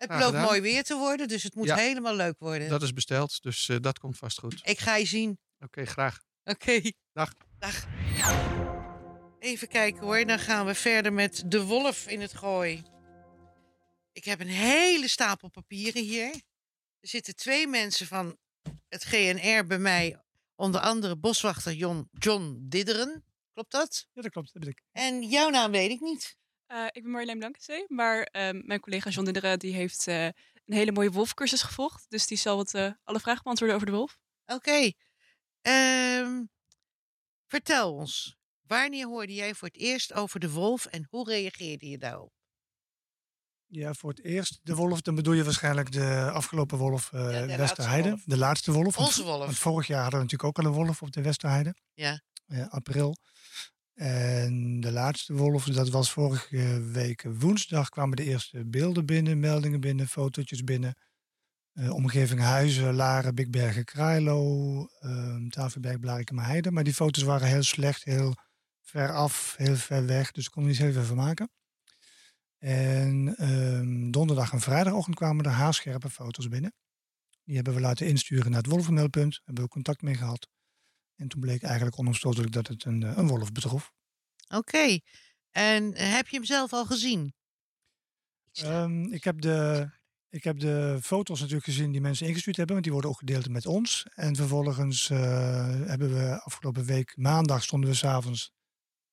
[0.00, 0.44] Het belooft gedaan.
[0.44, 1.76] mooi weer te worden, dus het moet Ja.
[1.76, 2.68] helemaal leuk worden.
[2.68, 4.60] Dat is besteld, dus eh, dat komt vast goed.
[4.64, 5.38] Ik ga je zien.
[5.58, 6.18] Oké, graag.
[6.44, 6.80] Oké.
[7.12, 7.32] Dag.
[7.58, 7.86] Dag.
[9.38, 12.82] Even kijken hoor, dan gaan we verder met de wolf in het gooi.
[14.12, 16.32] Ik heb een hele stapel papieren hier.
[17.00, 18.36] Er zitten twee mensen van
[18.88, 20.20] het GNR bij mij,
[20.56, 23.24] onder andere boswachter John, John Didderen.
[23.52, 24.06] Klopt dat?
[24.12, 24.52] Ja, dat klopt.
[24.52, 24.82] Dat ben ik.
[24.92, 26.36] En jouw naam weet ik niet.
[26.70, 30.32] Eh, ik ben Marjolein Blankenzee, maar ehm, mijn collega John Dinderen die heeft eh, een
[30.64, 32.06] hele mooie wolfcursus gevolgd.
[32.08, 34.18] Dus die zal wat, eh, alle vragen beantwoorden over de wolf.
[34.46, 34.92] Oké.
[35.60, 36.42] Ehm,
[37.46, 41.98] vertel ons, wanneer hoorde jij voor het eerst over de wolf en hoe reageerde je
[41.98, 42.32] daarop?
[43.66, 47.30] Ja, voor het eerst de wolf, dan bedoel je waarschijnlijk de afgelopen wolf eh de
[47.32, 48.08] laatste Westerheide.
[48.08, 48.22] wolf.
[48.24, 48.98] De laatste wolf.
[48.98, 49.44] Onze wolf.
[49.44, 51.74] Want vorig jaar hadden we natuurlijk ook al een wolf op de Westerheide.
[51.94, 52.22] Ja.
[52.68, 53.16] April.
[54.00, 59.80] En de laatste wolf, dat was vorige week woensdag, kwamen de eerste beelden binnen, meldingen
[59.80, 60.94] binnen, fotootjes binnen.
[61.72, 66.70] Eh, omgeving Huizen, Laren, Bigbergen, Krailo, uh, Tafelberg, Blarikum, Heide.
[66.70, 68.34] Maar die foto's waren heel slecht, heel
[68.82, 70.30] ver af, heel ver weg.
[70.30, 71.50] Dus ik kon niet heel veel van maken.
[72.58, 76.74] En ehm, donderdag en vrijdagochtend kwamen er haarscherpe foto's binnen.
[77.44, 79.40] Die hebben we laten insturen naar het wolvenmeldpunt.
[79.44, 80.48] Hebben we contact mee gehad.
[81.20, 83.92] En toen bleek eigenlijk onomstotelijk dat het een, eh, een wolf betrof.
[84.48, 84.98] Oké.
[85.50, 87.34] En eh, heb je hem zelf al gezien?
[88.52, 89.88] Ehm, ik, heb de,
[90.28, 93.48] ik heb de foto's natuurlijk gezien die mensen ingestuurd hebben, want die worden ook gedeeld
[93.48, 94.06] met ons.
[94.14, 95.18] En vervolgens eh,
[95.86, 98.52] hebben we afgelopen week maandag stonden we s'avonds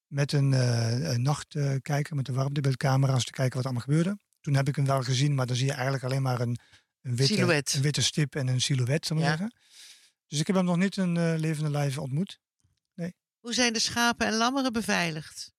[0.08, 4.18] met een, eh, een nachtkijker met de warmtebeeldcamera's te kijken wat allemaal gebeurde.
[4.40, 6.60] Toen heb ik hem wel gezien, maar dan zie je eigenlijk alleen maar een,
[7.02, 7.42] een, witte,
[7.76, 9.30] een witte stip en een silhouet, zal ik Ja.
[9.30, 9.54] zeggen.
[10.28, 12.40] Dus ik heb hem nog niet in eh, levende lijve ontmoet.
[13.40, 15.52] Hoe zijn de schapen en lammeren beveiligd?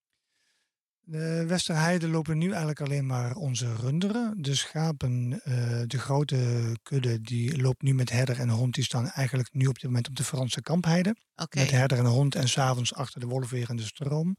[1.00, 4.42] De Westerheide lopen nu eigenlijk alleen maar onze runderen.
[4.42, 8.74] De schapen, eh, de grote kudde, die loopt nu met herder en hond.
[8.74, 11.16] Die staan eigenlijk nu op dit moment op de Franse kampheide.
[11.50, 14.36] Met herder en hond en s'avonds achter de wolfwerende stroom.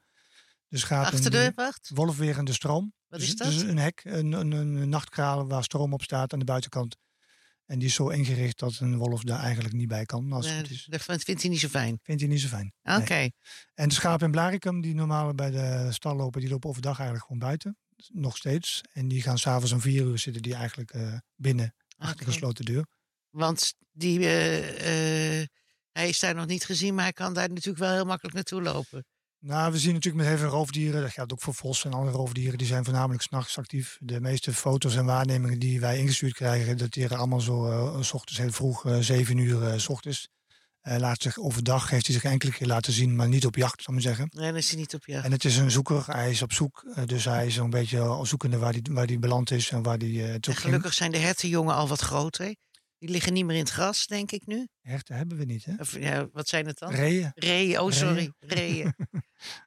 [0.68, 1.90] De schapen Achter de, wacht.
[1.94, 2.94] wolfwerende stroom.
[3.08, 3.48] Wat Dus- is dat?
[3.48, 6.96] Dus een hek, een, een, een nachtkraal waar stroom op staat aan de buitenkant.
[7.70, 10.32] En die is zo ingericht dat een wolf daar eigenlijk niet bij kan.
[10.32, 10.86] Als het Nee, is.
[10.90, 12.00] dat vindt hij niet zo fijn.
[12.04, 12.74] Vindt hij niet zo fijn.
[12.84, 13.14] Oké.
[13.14, 13.34] Nee.
[13.74, 17.26] En de schapen in Blaricum, die normaal bij de stal lopen, die lopen overdag eigenlijk
[17.28, 17.78] gewoon buiten.
[18.08, 18.82] Nog steeds.
[18.94, 22.66] En die gaan s'avonds om vier uur zitten die eigenlijk eh, binnen, achter de gesloten
[22.66, 22.86] deur.
[23.30, 25.48] Want die, eh, eh,
[25.92, 28.62] hij is daar nog niet gezien, maar hij kan daar natuurlijk wel heel makkelijk naartoe
[28.62, 29.06] lopen.
[29.42, 32.18] Nou, we zien natuurlijk met heel veel roofdieren, dat geldt ook voor vos en andere
[32.18, 33.98] roofdieren, die zijn voornamelijk s'nachts actief.
[34.00, 38.40] De meeste foto's en waarnemingen die wij ingestuurd krijgen, dateren allemaal zo eh, s ochtends
[38.40, 40.30] heel vroeg, eh, zeven uur eh, s ochtends.
[40.82, 43.94] Laat zich, overdag heeft hij zich enkele keer laten zien, maar niet op jacht, zal
[43.94, 44.30] ik maar zeggen.
[44.32, 45.26] Nee, dan is hij niet op jacht.
[45.26, 48.58] En het is een zoeker, hij is op zoek, dus hij is een beetje zoekende
[48.58, 51.88] waar hij waar die beland is en waar die En gelukkig zijn de hertenjongen al
[51.88, 52.56] wat groter.
[53.00, 54.68] Die liggen niet meer in het gras, denk ik nu.
[54.82, 55.74] herten hebben we niet, hè?
[55.80, 56.92] Of, ja, wat zijn het dan?
[56.92, 57.32] Reeën.
[57.36, 58.96] Reeën, oh sorry, reeën.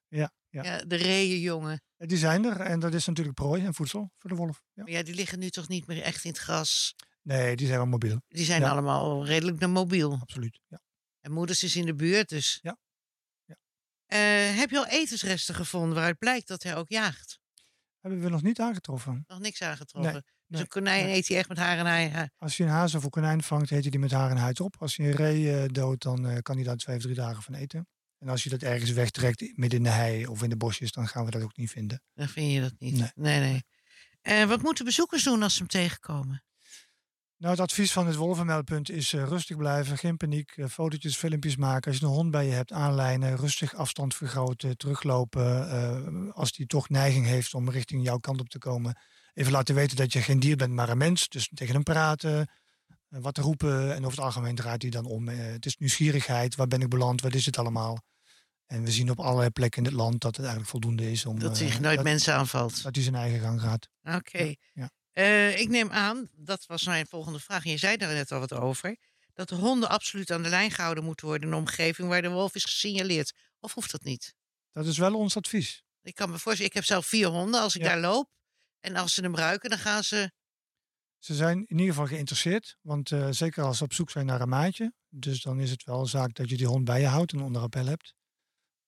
[0.08, 0.62] Ja, ja.
[0.62, 1.82] Ja, de reeënjongen.
[1.96, 4.62] Die zijn er en dat is natuurlijk prooi en voedsel voor de wolf.
[4.74, 4.82] Ja.
[4.82, 6.94] Maar ja, die liggen nu toch niet meer echt in het gras.
[7.22, 8.70] Nee, die zijn wel mobiel, Die zijn Ja.
[8.70, 10.18] allemaal redelijk mobiel.
[10.20, 10.58] absoluut.
[10.68, 10.80] Ja.
[11.20, 12.58] En moeders is in de buurt, dus.
[12.62, 12.78] Ja.
[13.44, 13.56] Ja.
[14.06, 17.38] Eh, heb je al etensresten gevonden waaruit blijkt dat hij ook jaagt?
[18.00, 19.24] Hebben we nog niet aangetroffen.
[19.26, 20.24] Nog niks aangetroffen.
[20.52, 22.30] Dus een konijn eet hij echt met haar en hij.
[22.38, 24.60] Als je een haas of een konijn vangt, heet hij die met haar en huid
[24.60, 24.74] op.
[24.78, 27.42] Als je een ree eh, doodt, dan eh, kan hij daar twee of drie dagen
[27.42, 27.86] van eten.
[28.18, 31.08] En als je dat ergens wegtrekt, midden in de hei of in de bosjes, dan
[31.08, 32.02] gaan we dat ook niet vinden.
[32.14, 32.98] Dan vind je dat niet.
[32.98, 33.10] Nee.
[33.14, 33.62] Nee, nee.
[34.22, 36.42] Eh, wat moeten bezoekers doen als ze hem tegenkomen?
[37.42, 41.56] Nou, het advies van het wolvenmeldpunt is eh, rustig blijven, geen paniek, eh, fotootjes, filmpjes
[41.56, 41.90] maken.
[41.90, 45.70] Als je een hond bij je hebt, aanlijnen, rustig afstand vergroten, teruglopen.
[45.70, 48.96] eh, als die toch neiging heeft om richting jouw kant op te komen,
[49.32, 51.28] even laten weten dat je geen dier bent, maar een mens.
[51.28, 52.50] Dus tegen hem praten,
[53.08, 55.28] eh, wat roepen en over het algemeen draait hij dan om.
[55.28, 58.02] Eh, het is nieuwsgierigheid, waar ben ik beland, wat is het allemaal?
[58.66, 61.38] En we zien op allerlei plekken in het land dat het eigenlijk voldoende is om
[61.38, 62.82] Dat eh, hij nooit dat, mensen aanvalt.
[62.82, 63.88] dat hij zijn eigen gang gaat.
[64.02, 64.54] Oké.
[64.72, 64.90] Ja.
[65.12, 67.64] Eh, ik neem aan, dat was mijn volgende vraag.
[67.64, 68.96] en Je zei daar net al wat over.
[69.34, 72.28] Dat de honden absoluut aan de lijn gehouden moeten worden in de omgeving waar de
[72.30, 73.32] wolf is gesignaleerd.
[73.60, 74.34] Of hoeft dat niet?
[74.72, 75.82] Dat is wel ons advies.
[76.02, 77.60] Ik kan me voorstellen, ik heb zelf vier honden.
[77.60, 77.88] Als ik Ja.
[77.88, 78.30] daar loop
[78.82, 80.30] en als ze hem ruiken, dan gaan ze.
[81.18, 84.40] Ze zijn in ieder geval geïnteresseerd, want eh, zeker als ze op zoek zijn naar
[84.40, 84.92] een maatje.
[85.08, 87.62] Dus dan is het wel zaak dat je die hond bij je houdt en onder
[87.62, 88.14] appel hebt.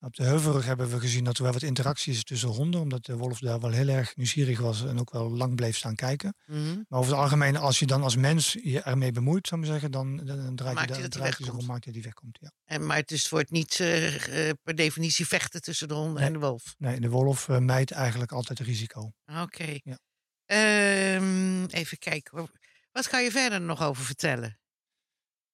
[0.05, 3.05] Op de Heuvelrug hebben we gezien dat er wel wat interactie is tussen honden, omdat
[3.05, 6.35] de wolf daar wel heel erg nieuwsgierig was en ook wel lang bleef staan kijken.
[6.45, 6.81] Mhm.
[6.87, 9.79] Maar over het algemeen, als je dan als mens je ermee bemoeit, zou ik maar
[9.79, 11.61] zeggen, dan, dan, dan draait Maakt je, dan draait hij zich wegkomt.
[11.61, 12.37] om, maakt hij die wegkomt.
[12.41, 12.51] Ja.
[12.65, 16.13] En, maar het, is, het wordt niet eh, eh, per definitie vechten tussen de hond
[16.13, 16.25] Nee.
[16.25, 16.75] en de wolf.
[16.77, 19.11] Nee, de wolf eh, mijt eigenlijk altijd risico.
[19.41, 19.79] Oké.
[19.83, 19.97] Ja.
[20.45, 22.49] Ehm, even kijken.
[22.91, 24.59] Wat kan je verder nog over vertellen?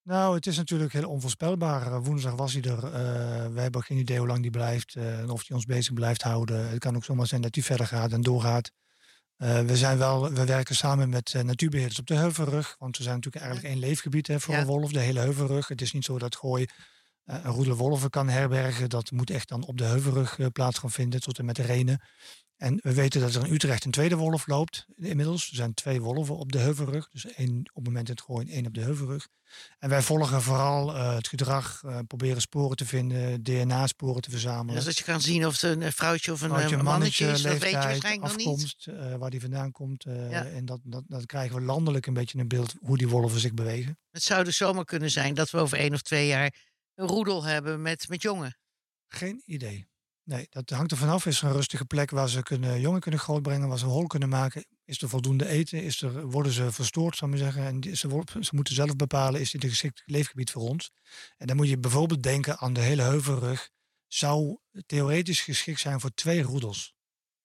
[0.03, 1.87] Nou, het is natuurlijk heel onvoorspelbaar.
[1.93, 2.83] Eh, Woensdag was hij er.
[2.85, 2.91] Eh,
[3.53, 6.21] we hebben geen idee hoe lang die blijft eh, en of hij ons bezig blijft
[6.21, 6.69] houden.
[6.69, 8.71] Het kan ook zomaar zijn dat hij verder gaat en doorgaat.
[9.41, 12.75] We, zijn wel, we werken samen met eh, natuurbeheerders op de Heuvelrug.
[12.79, 14.59] Want we zijn natuurlijk eigenlijk één leefgebied hè, voor Ja.
[14.59, 15.67] een wolf, de hele Heuvelrug.
[15.67, 16.65] Het is niet zo dat Gooi
[17.25, 18.89] een roedel wolven kan herbergen.
[18.89, 22.01] Dat moet echt dan op de Heuvelrug plaats gaan vinden, tot en met de Renen.
[22.61, 25.49] En we weten dat er in Utrecht een tweede wolf loopt inmiddels.
[25.49, 27.09] Er zijn twee wolven op de Heuvelrug.
[27.09, 29.27] Dus één op het moment in het Gooi en één op de Heuvelrug.
[29.79, 34.75] En wij volgen vooral eh, het gedrag, eh, proberen sporen te vinden, DNA-sporen te verzamelen.
[34.75, 37.41] Dus dat je kan zien of het een vrouwtje of een, Vrouwtje, eh, mannetje, is,
[37.41, 38.47] dat weet je leeftijd, waarschijnlijk nog niet.
[38.47, 38.85] afkomst,
[39.17, 40.03] waar die vandaan komt.
[40.03, 40.45] Ja.
[40.45, 43.53] En dat, dat, dat krijgen we landelijk een beetje een beeld hoe die wolven zich
[43.53, 43.97] bewegen.
[44.11, 46.55] Het zou dus zomaar kunnen zijn dat we over één of twee jaar
[46.95, 48.57] een roedel hebben met, met jongen.
[49.07, 49.90] Geen idee.
[50.23, 51.25] Nee, dat hangt er vanaf.
[51.25, 54.29] Is er een rustige plek waar ze kunnen, jongen kunnen grootbrengen, waar ze hol kunnen
[54.29, 54.65] maken?
[54.85, 55.83] Is er voldoende eten?
[55.83, 57.65] Is er, worden ze verstoord, zou ik zeggen?
[57.65, 60.91] En ze, ze moeten zelf bepalen, is dit een geschikt leefgebied voor ons?
[61.37, 63.69] En dan moet je bijvoorbeeld denken aan de hele heuvelrug.
[64.07, 66.93] Zou theoretisch geschikt zijn voor twee roedels.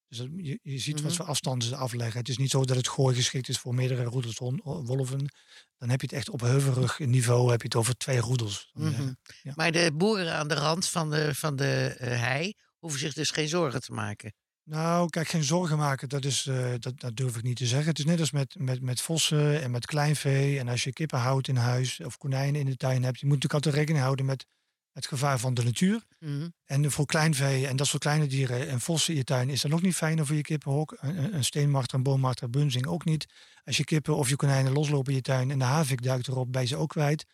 [0.08, 1.16] Dus dat- je, je ziet wat Mhm.
[1.16, 2.18] voor afstanden ze afleggen.
[2.18, 5.34] Het is niet zo dat het gooi geschikt is voor meerdere roedels hon- wolven.
[5.78, 8.70] Dan heb je het echt op heuvelrug niveau heb je het over twee roedels.
[8.72, 9.12] Mhm.
[9.42, 9.52] Ja.
[9.56, 12.54] Maar de boeren aan de rand van de, van de eh, hei
[12.86, 14.34] hoeven zich dus geen zorgen te maken.
[14.64, 17.88] Nou, kijk, geen zorgen maken, dat, is, eh, dat, dat durf ik niet te zeggen.
[17.88, 20.58] Het is net als met, met, met vossen en met kleinvee.
[20.58, 23.34] En als je kippen houdt in huis of konijnen in de tuin hebt, je moet
[23.34, 24.46] natuurlijk altijd rekening houden met
[24.92, 26.02] het gevaar van de natuur.
[26.18, 26.48] Mhm.
[26.64, 29.72] En voor kleinvee en dat soort kleine dieren en vossen in je tuin is dat
[29.72, 30.96] ook niet fijn voor je kippenhok.
[31.00, 33.26] Een, een- een steenmarter, een boommarter, een bunzing ook niet.
[33.64, 36.54] Als je kippen of je konijnen loslopen in je tuin en de havik duikt erop,
[36.54, 37.24] je ze ook kwijt.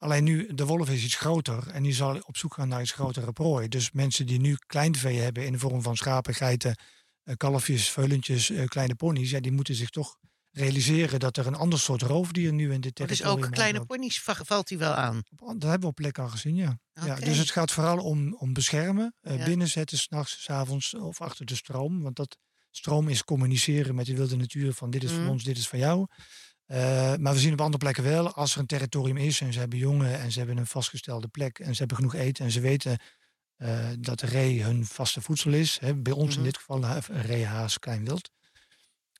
[0.00, 2.92] Alleen nu, de wolf is iets groter en die zal op zoek gaan naar iets
[2.92, 3.68] grotere prooi.
[3.68, 6.76] Dus mensen die nu kleinvee hebben in de vorm van schapen, geiten,
[7.22, 10.16] eh, kalfjes, veulentjes, eh, kleine ponies, ja, die moeten zich toch
[10.50, 13.84] realiseren dat er een ander soort roofdier nu in dit Maar dus territorium ook kleine
[13.84, 15.22] ponies va- valt hij wel aan.
[15.36, 16.78] Dat hebben we op plek al gezien, ja.
[16.92, 19.44] ja dus het gaat vooral om, om beschermen, eh, Ja.
[19.44, 22.02] binnenzetten, s'nachts, s'avonds of achter de stroom.
[22.02, 22.36] Want dat
[22.70, 25.20] stroom is communiceren met de wilde natuur van dit is Mhm.
[25.20, 26.06] van ons, dit is van jou.
[26.70, 29.58] Eh, maar we zien op andere plekken wel, als er een territorium is en ze
[29.58, 32.60] hebben jongen en ze hebben een vastgestelde plek en ze hebben genoeg eten en ze
[32.60, 32.98] weten
[33.56, 35.78] eh, dat de ree hun vaste voedsel is.
[35.80, 36.38] Hè, bij ons Mhm.
[36.38, 38.30] in dit geval een ree, haas, klein wild.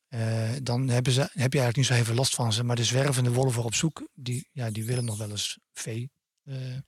[0.08, 2.64] Eh, dan hebben ze, heb je eigenlijk niet zo heel veel last van ze.
[2.64, 6.10] Maar de zwervende wolven op zoek, die, ja, die willen nog wel eens vee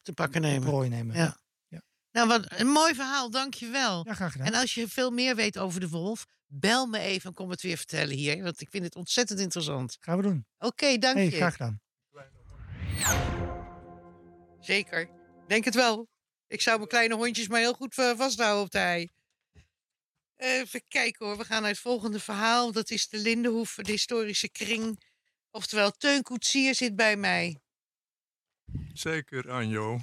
[0.03, 0.69] Te pakken nemen.
[0.69, 1.17] prooi nemen.
[1.17, 1.41] Ja.
[2.13, 4.07] Nou, wat een mooi verhaal, dankjewel.
[4.07, 4.47] Ja, graag gedaan.
[4.47, 7.63] En als je veel meer weet over de wolf, bel me even en kom het
[7.63, 8.43] weer vertellen hier.
[8.43, 9.97] Want ik vind het ontzettend interessant.
[10.01, 10.47] Gaan we doen.
[10.59, 11.31] Oké, dank Hey, je.
[11.31, 11.81] graag gedaan.
[14.61, 15.09] Zeker.
[15.47, 16.09] Denk het wel.
[16.47, 19.11] Ik zou mijn kleine hondjes maar heel goed eh, vasthouden op de hei.
[20.37, 21.37] Even kijken hoor.
[21.37, 22.73] We gaan naar het volgende verhaal.
[22.73, 25.03] Dat is de Lindenhoef, de historische kring.
[25.51, 27.59] Oftewel, Teun Koetsier zit bij mij.
[28.93, 30.01] Zeker, Anjo.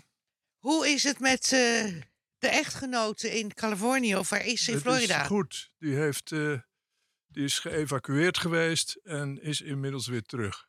[0.59, 1.85] Hoe is het met eh,
[2.37, 4.15] de echtgenote in Californië?
[4.15, 5.21] Of waar is ze in Het Florida?
[5.21, 5.71] is goed.
[5.77, 6.59] Die, heeft, eh,
[7.27, 10.67] die is geëvacueerd geweest en is inmiddels weer terug.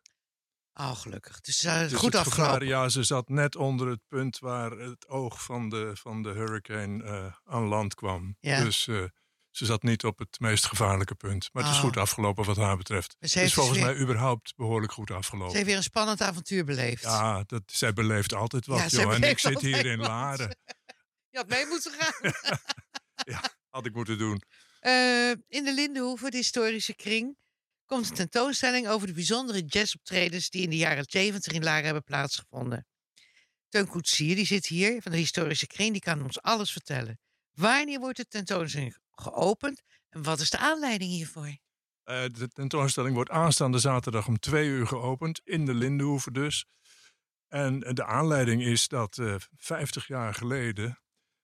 [0.74, 1.40] Oh, gelukkig.
[1.40, 2.66] Dus uh, Dus goed afgelopen.
[2.66, 7.34] ja, ze zat net onder het punt waar het oog van de, van de hurricane
[7.44, 8.36] aan land kwam.
[8.40, 8.64] Ja.
[8.64, 8.88] Dus
[9.50, 11.48] ze zat niet op het meest gevaarlijke punt.
[11.52, 11.84] Maar het is Oh.
[11.84, 13.16] goed afgelopen wat haar betreft.
[13.20, 15.54] Ze Het is volgens dus mij überhaupt behoorlijk goed Ze afgelopen.
[15.54, 17.02] heeft weer een spannend avontuur beleefd.
[17.02, 19.14] Ja, dat, zij beleeft altijd wat, Ja, joh.
[19.14, 20.06] En ik zit hier in wat.
[20.06, 20.56] Laren.
[21.30, 22.32] Je had mee moeten gaan.
[23.68, 24.42] Had ik moeten doen.
[24.80, 27.36] Eh, in de Lindenhoeve, de historische kring,
[27.86, 32.02] komt een tentoonstelling over de bijzondere jazzoptredens die in de jaren 70 in Laren hebben
[32.02, 32.86] plaatsgevonden.
[33.68, 37.18] Teun Koetsier, die zit hier van de historische kring, die kan ons alles vertellen.
[37.52, 41.56] Wanneer wordt de tentoonstelling geopend en wat is de aanleiding hiervoor?
[42.04, 46.66] Eh, de tentoonstelling wordt aanstaande zaterdag om twee uur geopend, in de Lindenhoeve dus.
[47.48, 50.98] En eh, de aanleiding is dat eh 50 jaar geleden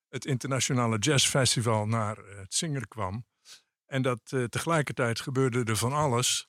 [0.08, 3.26] het Internationale Jazzfestival naar het Zinger kwam.
[3.86, 6.48] En dat tegelijkertijd gebeurde er van alles.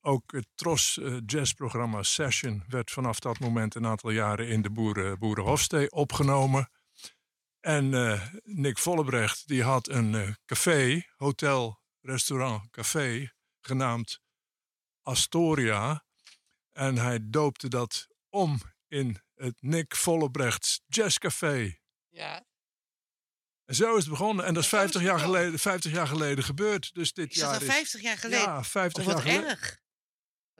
[0.00, 5.18] Ook het Tros jazzprogramma Session werd vanaf dat moment een aantal jaren in de Boeren,
[5.18, 6.70] Boerenhofstee opgenomen.
[7.60, 14.20] En eh, Nick Vollebrecht die had een eh, café, hotel, restaurant, café, genaamd
[15.02, 16.04] Astoria.
[16.72, 21.78] En hij doopte dat om in het Nick Vollebrechts Jazzcafé.
[22.08, 22.44] Ja.
[23.64, 24.44] En zo is het begonnen.
[24.44, 26.94] En dat is En zo is 50 het jaar, geleden, 50 jaar geleden gebeurd.
[26.94, 28.44] Dus dit Is dat jaar al 50 jaar geleden?
[28.44, 29.50] Ja, 50 Oh, wat jaar geleden.
[29.50, 29.80] erg.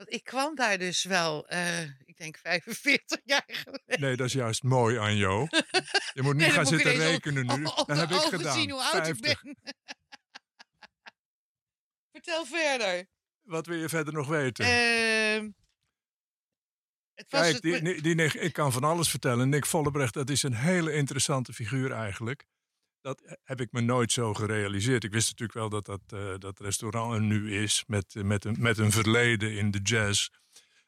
[0.01, 4.01] Want ik kwam daar dus wel, eh, ik denk 45 jaar geleden.
[4.01, 5.47] Nee, dat is juist mooi, Anjo.
[6.13, 7.65] Je moet niet Nee, dan gaan moet zitten rekenen nu.
[7.65, 8.53] op- op dat heb ik gedaan.
[8.59, 9.43] zien hoe oud 50.
[9.43, 9.55] ik ben.
[12.11, 13.07] Vertel verder.
[13.41, 14.65] Wat wil je verder nog weten?
[14.65, 15.49] Ehm,
[17.13, 19.49] het was Kijk, het die, die, ik kan van alles vertellen.
[19.49, 22.45] Nick Vollebrecht, dat is een hele interessante figuur eigenlijk.
[23.01, 25.03] Dat heb ik me nooit zo gerealiseerd.
[25.03, 28.45] Ik wist natuurlijk wel dat dat, eh, dat restaurant er nu is, met, eh, met,
[28.45, 30.27] een, met een verleden in de jazz.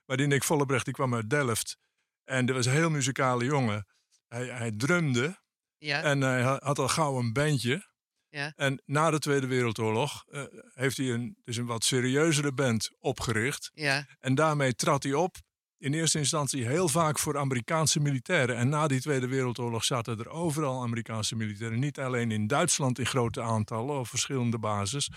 [0.05, 1.77] Maar die Nick Vollebrecht, die kwam uit Delft.
[2.23, 3.87] En dat was een heel muzikale jongen.
[4.27, 5.41] Hij, hij drumde
[5.77, 7.91] ja, en hij ha- had al gauw een bandje.
[8.29, 8.53] Ja.
[8.55, 10.43] En na de Tweede Wereldoorlog eh,
[10.73, 13.71] heeft hij een, dus een wat serieuzere band opgericht.
[13.73, 15.35] ja, En daarmee trad hij op
[15.83, 18.57] in eerste instantie heel vaak voor Amerikaanse militairen.
[18.57, 21.79] En na die Tweede Wereldoorlog zaten er overal Amerikaanse militairen.
[21.79, 25.09] Niet alleen in Duitsland in grote aantallen of verschillende bases,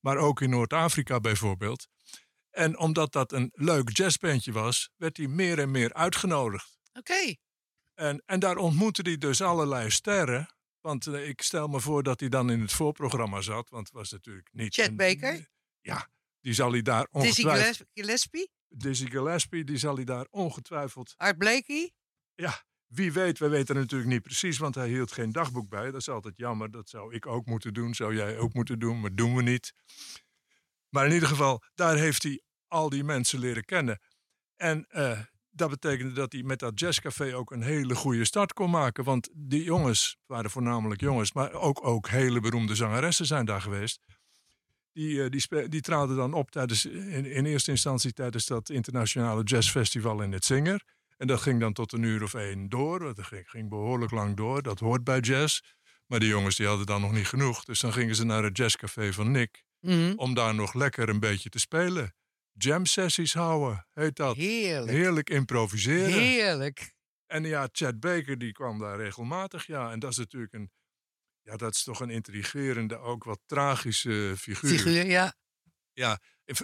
[0.00, 1.88] maar ook in Noord-Afrika bijvoorbeeld.
[2.50, 6.78] En omdat dat een leuk jazzbandje was, werd hij meer en meer uitgenodigd.
[6.92, 7.34] oké.
[7.94, 10.48] En, en daar ontmoette hij dus allerlei sterren.
[10.80, 13.70] Want eh, ik stel me voor dat hij dan in het voorprogramma zat.
[13.70, 14.74] Want het was natuurlijk niet...
[14.74, 15.48] Chet Baker?
[15.80, 16.08] Ja,
[16.40, 17.76] die zal hij daar Dizzy ongetwijfeld...
[17.76, 18.50] Gilles- Gillespie?
[18.76, 21.14] Dizzy Gillespie, die zal hij daar ongetwijfeld...
[21.16, 21.92] Art Blakey?
[22.34, 25.84] Ja, wie weet, we weten natuurlijk niet precies, want hij hield geen dagboek bij.
[25.84, 29.00] Dat is altijd jammer, dat zou ik ook moeten doen, zou jij ook moeten doen,
[29.00, 29.72] maar doen we niet.
[30.88, 34.00] Maar in ieder geval, daar heeft hij al die mensen leren kennen.
[34.56, 35.20] En eh,
[35.50, 39.04] dat betekende dat hij met dat jazzcafé ook een hele goede start kon maken.
[39.04, 43.60] Want die jongens, het waren voornamelijk jongens, maar ook, ook hele beroemde zangeressen zijn daar
[43.60, 44.00] geweest.
[44.94, 49.42] Die, eh, die, die traden dan op tijdens, in, in eerste instantie tijdens dat internationale
[49.42, 50.84] jazzfestival in het Zinger.
[51.16, 52.98] En dat ging dan tot een uur of één door.
[53.14, 54.62] Dat ging, ging behoorlijk lang door.
[54.62, 55.60] Dat hoort bij jazz.
[56.06, 57.64] Maar die jongens die hadden dan nog niet genoeg.
[57.64, 59.64] Dus dan gingen ze naar het jazzcafé van Nick.
[59.80, 60.12] Mhm.
[60.16, 62.14] Om daar nog lekker een beetje te spelen.
[62.52, 64.36] Jam sessies houden, heet dat.
[64.36, 64.90] Heerlijk.
[64.90, 66.12] Heerlijk improviseren.
[66.12, 66.92] Heerlijk.
[67.26, 69.66] En ja, Chad Baker die kwam daar regelmatig.
[69.66, 70.70] Ja, en dat is natuurlijk een...
[71.44, 74.70] Ja, dat is toch een intrigerende, ook wat tragische figuur.
[74.70, 75.34] Figuur, ja.
[75.92, 76.20] Ja,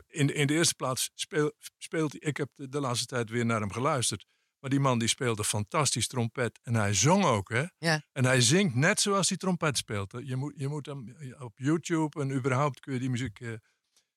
[0.07, 2.21] in de, in de eerste plaats speel, speelt hij...
[2.21, 4.27] Ik heb de, de laatste tijd weer naar hem geluisterd.
[4.59, 6.59] Maar die man die speelde fantastisch trompet.
[6.63, 7.65] En hij zong ook, hè?
[7.79, 8.05] Ja.
[8.13, 10.15] En hij zingt net zoals hij trompet speelt.
[10.25, 13.53] Je moet, je moet hem op YouTube en überhaupt kun je die muziek eh,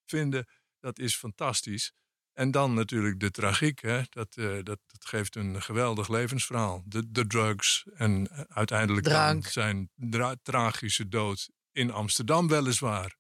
[0.06, 0.48] vinden.
[0.80, 1.94] Dat is fantastisch.
[2.34, 3.82] En dan natuurlijk de tragiek.
[3.82, 4.02] Hè?
[4.10, 6.84] Dat, eh, dat, dat geeft een geweldig levensverhaal.
[6.86, 13.16] De, de drugs en eh, uiteindelijk dan zijn dra- tragische dood in Amsterdam weliswaar.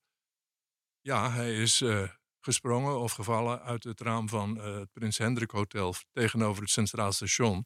[1.02, 2.10] Ja, hij is eh,
[2.40, 7.66] gesprongen of gevallen uit het raam van het Prins Hendrik Hotel tegenover het Centraal Station.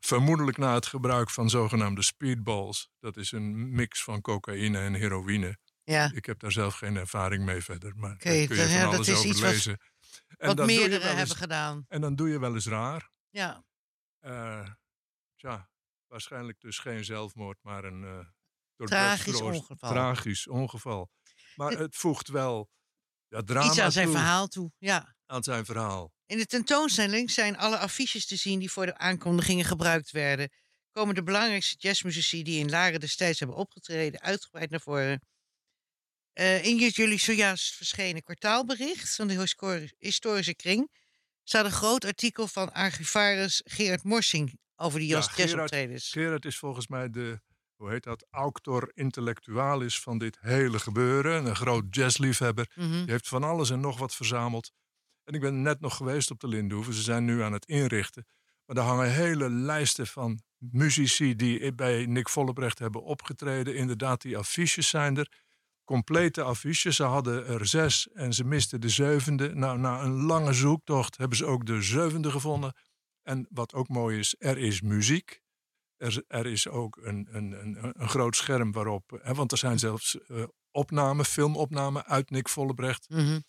[0.00, 2.88] Vermoedelijk na het gebruik van zogenaamde speedballs.
[3.00, 5.58] Dat is een mix van cocaïne en heroïne.
[5.84, 8.84] Ja, Ik heb daar zelf geen ervaring mee verder, maar daar kun je van ja,
[8.84, 9.78] alles over wat- lezen.
[10.36, 11.84] En wat meerdere eens- hebben gedaan.
[11.88, 13.10] En dan doe je wel eens raar.
[13.30, 13.64] Ja,
[15.36, 15.70] tja,
[16.06, 18.28] waarschijnlijk dus geen zelfmoord, maar een
[18.76, 19.90] door Tragisch ongeval.
[19.90, 21.10] Tragisch ongeval.
[21.54, 22.70] Maar Het- het voegt wel
[23.28, 24.72] ja, drama iets aan zijn toe verhaal toe.
[24.78, 25.14] Ja.
[25.26, 26.12] aan zijn verhaal.
[26.26, 30.50] In de tentoonstelling zijn alle affiches te zien die voor de aankondigingen gebruikt werden.
[30.90, 35.20] Komen de belangrijkste jazzmuzici die in Laren destijds hebben opgetreden uitgebreid naar voren.
[36.32, 40.90] Eh, in je- jullie zojuist verschenen kwartaalbericht van de histori- historische kring
[41.44, 46.10] staat een groot artikel van archivaris Gerard Morsing over die Ja, Gerard- jazzoptredens.
[46.10, 47.40] Gerard is volgens mij de,
[47.76, 51.46] hoe heet dat, auctor intellectualis van dit hele gebeuren.
[51.46, 52.70] Een groot jazzliefhebber.
[52.74, 52.90] Mhm.
[52.90, 54.72] Die heeft van alles en nog wat verzameld.
[55.24, 56.94] En ik ben net nog geweest op de Lindenhoeve.
[56.94, 58.26] Ze zijn nu aan het inrichten.
[58.66, 63.74] Maar daar hangen hele lijsten van muzici die bij Nick Vollebrecht hebben opgetreden.
[63.76, 65.32] Inderdaad, die affiches zijn er.
[65.90, 66.92] Complete affiche.
[66.92, 69.54] Ze hadden er zes en ze misten de zevende.
[69.54, 72.72] Nou, na een lange zoektocht hebben ze ook de zevende gevonden.
[73.22, 75.40] En wat ook mooi is, er is muziek.
[75.96, 79.20] Er, er is ook een, een, een, een groot scherm waarop...
[79.22, 83.08] Hè, want er zijn zelfs uh, opnamen, filmopnamen uit Nick Vollebrecht.
[83.08, 83.40] Mhm.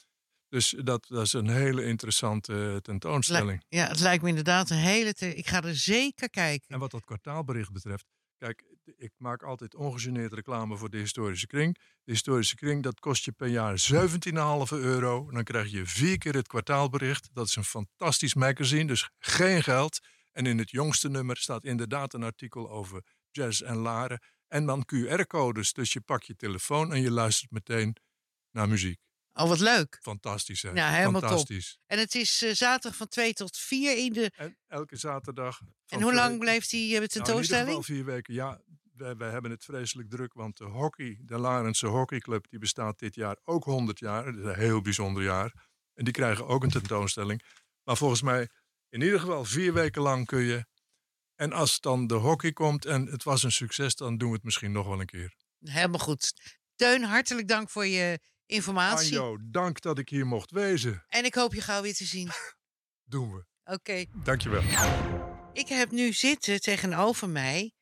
[0.48, 3.64] Dus dat, dat is een hele interessante tentoonstelling.
[3.68, 5.14] Ja, het lijkt me inderdaad een hele...
[5.18, 6.68] Ik ga er zeker kijken.
[6.68, 8.06] En wat dat kwartaalbericht betreft...
[8.42, 8.64] Kijk,
[8.98, 11.78] ik maak altijd ongegeneerd reclame voor de historische kring.
[12.04, 15.32] De historische kring, dat kost je per jaar 17,5 euro.
[15.32, 17.30] Dan krijg je vier keer het kwartaalbericht.
[17.34, 20.00] Dat is een fantastisch magazine, dus geen geld.
[20.32, 24.22] En in het jongste nummer staat inderdaad een artikel over jazz en laren.
[24.48, 25.74] En dan QR-codes.
[25.74, 27.96] Dus je pakt je telefoon en je luistert meteen
[28.52, 29.00] naar muziek.
[29.34, 30.00] Oh, wat leuk.
[30.02, 30.70] Fantastisch, hè?
[30.70, 31.72] Ja, helemaal Fantastisch.
[31.72, 31.82] top.
[31.88, 34.32] En het is uh, zaterdag van 2 tot 4 in de...
[34.36, 35.60] En elke zaterdag.
[35.88, 37.50] En hoe lang blijft die uh, tentoonstelling?
[37.50, 38.34] Nou, in ieder geval vier weken.
[38.34, 38.62] Ja,
[38.94, 43.16] wij, wij, hebben het vreselijk druk, want de hockey, de Larense hockeyclub, die bestaat dit
[43.16, 44.26] jaar ook 100 jaar.
[44.26, 45.70] Dat is een heel bijzonder jaar.
[45.94, 47.44] En die krijgen ook een tentoonstelling.
[47.84, 48.50] Maar volgens mij,
[48.90, 50.66] in ieder geval vier weken lang kun je...
[51.36, 54.44] En als dan de hockey komt en het was een succes, dan doen we het
[54.44, 55.36] misschien nog wel een keer.
[55.60, 56.34] Helemaal goed.
[56.76, 58.20] Teun, hartelijk dank voor je
[58.52, 59.20] informatie.
[59.20, 61.06] Anjo, dank dat ik hier mocht wezen.
[61.08, 62.30] En ik hoop je gauw weer te zien.
[63.14, 63.46] Doen we.
[63.64, 63.74] Oké.
[63.74, 64.10] Okay.
[64.24, 64.62] Dankjewel.
[65.54, 67.74] Ik heb nu zitten tegenover mij.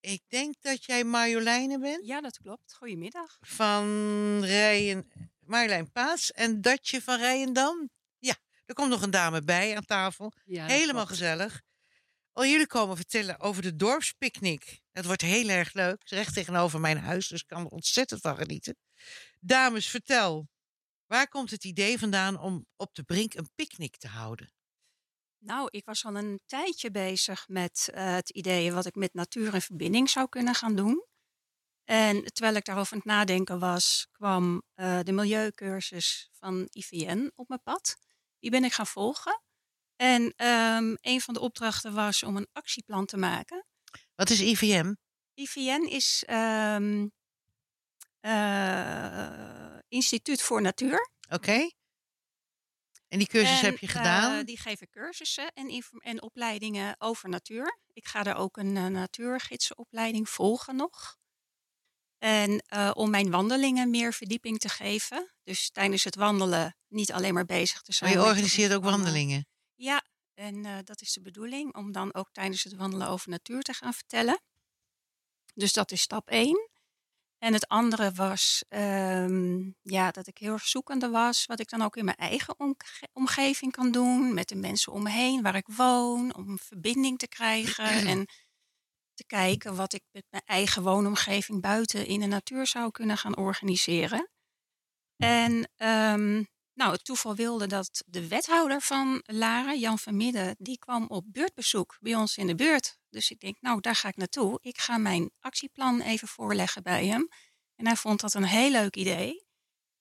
[0.00, 2.06] Ik denk dat jij Marjoleine bent.
[2.06, 2.74] Ja, dat klopt.
[2.74, 3.38] Goedemiddag.
[3.40, 5.10] Van Rijen,
[5.40, 7.90] Marjolein Paas en Datje van Rijendam.
[8.18, 8.34] Ja,
[8.66, 10.32] er komt nog een dame bij aan tafel.
[10.44, 11.62] Ja, Helemaal gezellig.
[12.32, 14.80] Oh, jullie komen vertellen over de dorpspicknick.
[14.92, 15.98] Het wordt heel erg leuk.
[15.98, 18.76] Het is recht tegenover mijn huis, dus ik kan er ontzettend van genieten.
[19.40, 20.48] Dames, vertel.
[21.06, 24.52] Waar komt het idee vandaan om op de brink een picknick te houden?
[25.38, 29.54] Nou, ik was al een tijdje bezig met uh, het idee wat ik met natuur
[29.54, 31.04] in verbinding zou kunnen gaan doen.
[31.84, 37.48] En terwijl ik daarover aan het nadenken was, kwam uh, de milieucursus van IVN op
[37.48, 37.96] mijn pad.
[38.38, 39.42] Die ben ik gaan volgen.
[39.96, 43.66] En um, een van de opdrachten was om een actieplan te maken.
[44.14, 44.94] Wat is IVM?
[45.34, 47.12] IVN is um,
[48.20, 51.10] uh, Instituut voor Natuur.
[51.28, 51.34] Oké.
[51.34, 51.74] Okay.
[53.08, 54.38] En die cursus en, heb je gedaan?
[54.38, 57.78] Uh, die geven cursussen en, en opleidingen over natuur.
[57.92, 61.18] Ik ga er ook een uh, natuurgidsenopleiding volgen nog.
[62.18, 65.34] En uh, om mijn wandelingen meer verdieping te geven.
[65.42, 68.10] Dus tijdens het wandelen niet alleen maar bezig te zijn.
[68.14, 69.46] Maar je organiseert ook wandelingen?
[69.74, 70.02] Ja,
[70.34, 71.74] en dat is de bedoeling.
[71.74, 74.42] Om dan ook tijdens het wandelen over natuur te gaan vertellen.
[75.54, 76.69] Dus dat is stap 1.
[77.40, 81.46] En het andere was um, ja, dat ik heel erg zoekende was.
[81.46, 84.34] Wat ik dan ook in mijn eigen omge omgeving kan doen.
[84.34, 86.34] Met de mensen om me heen waar ik woon.
[86.34, 87.84] Om verbinding te krijgen.
[88.12, 88.26] en
[89.14, 93.36] te kijken wat ik met mijn eigen woonomgeving buiten in de natuur zou kunnen gaan
[93.36, 94.30] organiseren.
[95.16, 96.48] En um,
[96.80, 101.24] nou, het toeval wilde dat de wethouder van Laren, Jan van Midden, die kwam op
[101.26, 102.98] buurtbezoek bij ons in de buurt.
[103.10, 104.58] Dus ik denk, nou, daar ga ik naartoe.
[104.62, 107.28] Ik ga mijn actieplan even voorleggen bij hem.
[107.76, 109.44] En hij vond dat een heel leuk idee.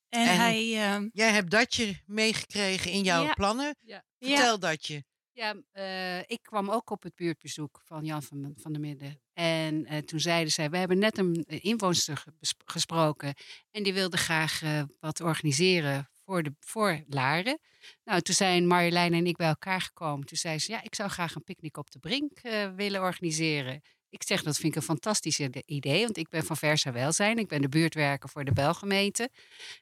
[0.09, 0.65] En, en hij.
[0.65, 3.75] Uh, jij hebt dat je meegekregen in jouw ja, plannen.
[3.79, 4.03] Ja.
[4.19, 4.57] Vertel ja.
[4.57, 5.03] dat je.
[5.31, 9.21] Ja, uh, ik kwam ook op het buurtbezoek van Jan van, van der Midden.
[9.33, 12.23] En uh, toen zeiden zij, we hebben net een inwoonster
[12.65, 13.33] gesproken.
[13.71, 14.61] En die wilde graag
[14.99, 17.59] wat organiseren voor, de, voor Laren.
[18.03, 20.25] Nou, toen zijn Marjolein en ik bij elkaar gekomen.
[20.25, 23.81] Toen zei ze, ja, ik zou graag een picknick op de Brink uh, willen organiseren.
[24.09, 27.37] Ik zeg, dat vind ik een fantastisch idee, want ik ben van Versa Welzijn.
[27.37, 29.29] Ik ben de buurtwerker voor de Belgemeente.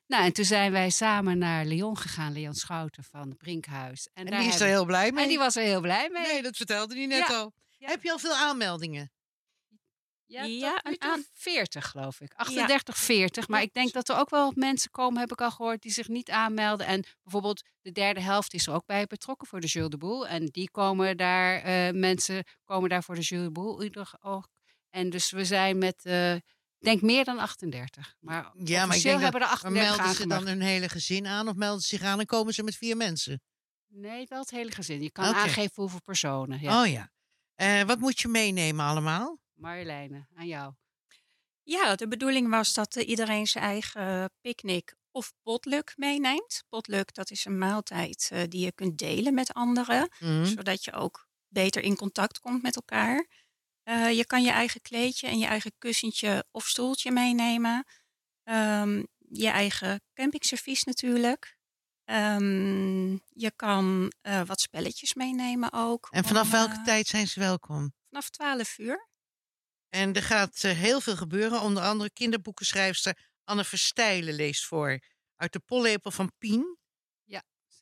[0.07, 4.09] Nou, en toen zijn wij samen naar Leon gegaan, Leon Schouten van het Brinkhuis.
[4.13, 5.23] En, en die is er heel blij mee?
[5.23, 6.25] En die was er heel blij mee.
[6.25, 7.37] Nee, dat vertelde hij net ja.
[7.37, 7.53] al.
[7.77, 7.87] Ja.
[7.87, 9.11] Heb je al veel aanmeldingen?
[10.27, 12.33] Ja, ja een aan 40 geloof ik.
[12.35, 13.03] 38, ja.
[13.03, 13.47] 40.
[13.47, 16.07] Maar ik denk dat er ook wel mensen komen, heb ik al gehoord, die zich
[16.07, 16.85] niet aanmelden.
[16.85, 20.27] En bijvoorbeeld de derde helft is er ook bij betrokken voor de Jules de Boel.
[20.27, 23.89] En die komen daar, uh, mensen komen daar voor de Jules de Boel
[24.21, 24.47] ook.
[24.89, 26.35] En dus we zijn met, uh,
[26.79, 28.15] denk meer dan 38.
[28.19, 31.47] Maar ja, maar ik denk hebben er 38 melden ze dan hun hele gezin aan
[31.47, 33.41] of melden ze zich aan en komen ze met vier mensen?
[33.87, 35.01] Nee, wel het hele gezin.
[35.01, 35.41] Je kan okay.
[35.41, 36.61] aangeven hoeveel personen.
[36.61, 36.81] Ja.
[36.81, 37.11] Oh ja.
[37.55, 39.39] Uh, wat moet je meenemen allemaal?
[39.57, 40.73] Marjoleine, aan jou.
[41.63, 46.63] Ja, de bedoeling was dat uh, iedereen zijn eigen picknick of potluck meeneemt.
[46.69, 50.09] Potluck, dat is een maaltijd uh, die je kunt delen met anderen.
[50.19, 50.31] Mhm.
[50.31, 50.45] Mm.
[50.45, 53.27] Zodat je ook beter in contact komt met elkaar.
[53.83, 57.85] Uh, je kan je eigen kleedje en je eigen kussentje of stoeltje meenemen.
[58.43, 61.57] Um, je eigen campingservies natuurlijk.
[62.05, 64.11] Um, je kan
[64.45, 66.07] wat spelletjes meenemen ook.
[66.11, 67.93] En vanaf om, welke tijd zijn ze welkom?
[68.09, 69.07] Vanaf 12 uur.
[69.89, 71.61] En er gaat uh, heel veel gebeuren.
[71.61, 74.99] Onder andere kinderboekenschrijfster Anne Verstijlen leest voor
[75.35, 76.77] uit de pollepel van Pien.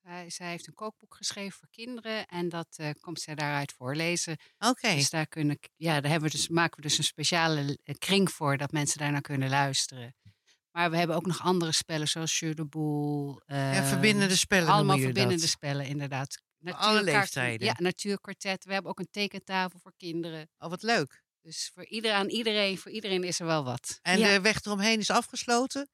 [0.06, 4.38] Zij, zij heeft een kookboek geschreven voor kinderen en dat eh, komt zij daaruit voorlezen.
[4.58, 4.96] Oké.
[4.96, 8.32] Dus daar, kunnen, ja, daar hebben we dus, maken we dus een speciale eh, kring
[8.32, 10.16] voor dat mensen daarnaar kunnen luisteren.
[10.72, 13.42] Maar we hebben ook nog andere spellen zoals Jeu de Boel.
[13.46, 15.50] Ja, ehm, verbindende spellen Allemaal verbindende dat.
[15.50, 16.42] spellen, inderdaad.
[16.64, 17.68] alle leeftijden.
[17.68, 18.66] Ja, natuurkwartet.
[18.66, 20.50] We hebben ook een tekentafel voor kinderen.
[20.58, 21.24] Oh, wat leuk.
[21.46, 24.00] Dus voor ieder, aan iedereen, voor iedereen is er wel wat.
[24.02, 24.34] En Ja.
[24.34, 25.90] de weg eromheen is afgesloten?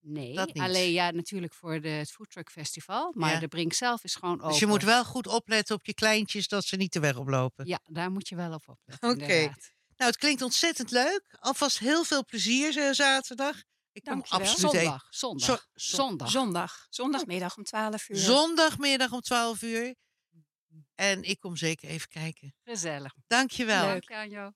[0.00, 0.62] Nee, dat niet.
[0.62, 3.12] alleen ja, natuurlijk voor de, het Food Truck Festival.
[3.16, 3.38] Maar Ja.
[3.38, 4.48] de Brink zelf is gewoon open.
[4.48, 7.66] Dus je moet wel goed opletten op je kleintjes dat ze niet de weg oplopen.
[7.66, 9.10] Ja, daar moet je wel op opletten.
[9.10, 9.38] Oké.
[9.96, 11.36] Nou, het klinkt ontzettend leuk.
[11.38, 13.62] Alvast heel veel plezier eh, zaterdag.
[13.92, 15.62] Ik kom absoluut Zondag, zondag, Zo- zo-
[15.96, 16.30] zondag.
[16.30, 16.86] Zondag.
[16.90, 18.16] Zondagmiddag om 12 uur.
[18.16, 19.94] Zondagmiddag om 12 uur.
[20.94, 22.54] En ik kom zeker even kijken.
[22.64, 23.14] Gezellig.
[23.26, 23.82] Dankjewel.
[23.86, 24.52] Dank je, Anjo.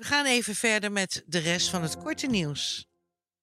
[0.00, 2.86] We gaan even verder met de rest van het korte nieuws.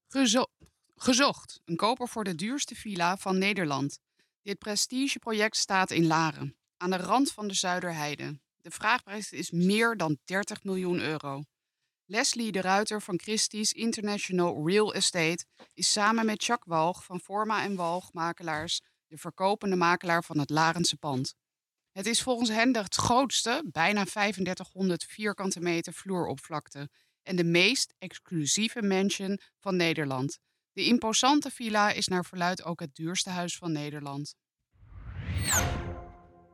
[0.08, 0.52] Gezo-
[0.96, 1.62] gezocht.
[1.66, 4.00] Een koper voor de duurste villa van Nederland.
[4.42, 8.40] Dit prestigeproject staat in Laren, aan de rand van de Zuiderheide.
[8.62, 11.44] De vraagprijs is meer dan 30 miljoen euro.
[12.06, 17.64] Leslie de Ruiter van Christie's International Real Estate is samen met Jacques Walg van Forma
[17.64, 21.36] en Walg Makelaars de verkopende makelaar van het Larense pand.
[21.98, 26.90] Het is volgens hen het grootste, bijna 3500 vierkante meter vloeroppervlakte
[27.24, 30.40] en de meest exclusieve mansion van Nederland.
[30.74, 34.36] De imposante villa is naar verluid ook het duurste huis van Nederland.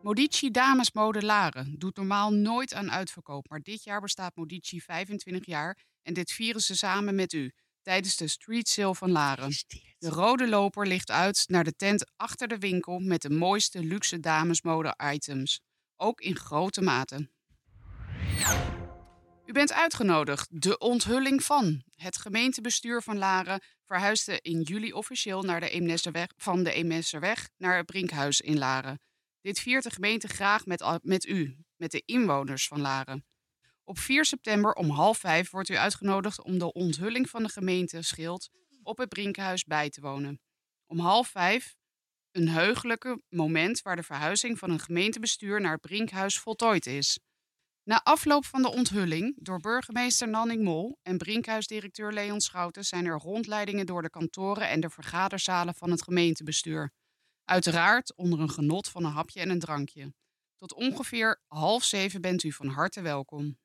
[0.04, 5.78] Modici Damesmode Laren doet normaal nooit aan uitverkoop, maar dit jaar bestaat Modici 25 jaar
[6.02, 7.52] en dit vieren ze samen met u
[7.84, 9.52] tijdens de Street Sale van Laren.
[9.98, 14.20] De rode loper ligt uit naar de tent achter de winkel met de mooiste luxe
[14.20, 15.62] damesmode items,
[15.98, 17.32] ook in grote maten.
[19.46, 20.48] U bent uitgenodigd.
[20.62, 21.84] De onthulling van.
[21.96, 27.78] Het gemeentebestuur van Laren verhuisde in juli officieel naar de Eemnesserweg, van de Eemnesserweg naar
[27.78, 29.02] het Brinkhuis in Laren.
[29.42, 33.26] Dit viert de gemeente graag met, met u, met de inwoners van Laren.
[33.86, 38.50] Op 4 september om half vijf wordt u uitgenodigd om de onthulling van de gemeenteschild
[38.84, 40.42] op het Brinkhuis bij te wonen.
[40.86, 41.76] Om half vijf
[42.32, 47.20] een heugelijke moment waar de verhuizing van een gemeentebestuur naar het Brinkhuis voltooid is.
[47.84, 53.20] Na afloop van de onthulling door burgemeester Nanning Mol en Brinkhuisdirecteur Leon Schouten zijn er
[53.20, 56.92] rondleidingen door de kantoren en de vergaderzalen van het gemeentebestuur.
[57.44, 60.14] Uiteraard onder een genot van een hapje en een drankje.
[60.56, 63.58] Tot ongeveer half zeven bent u van harte welkom.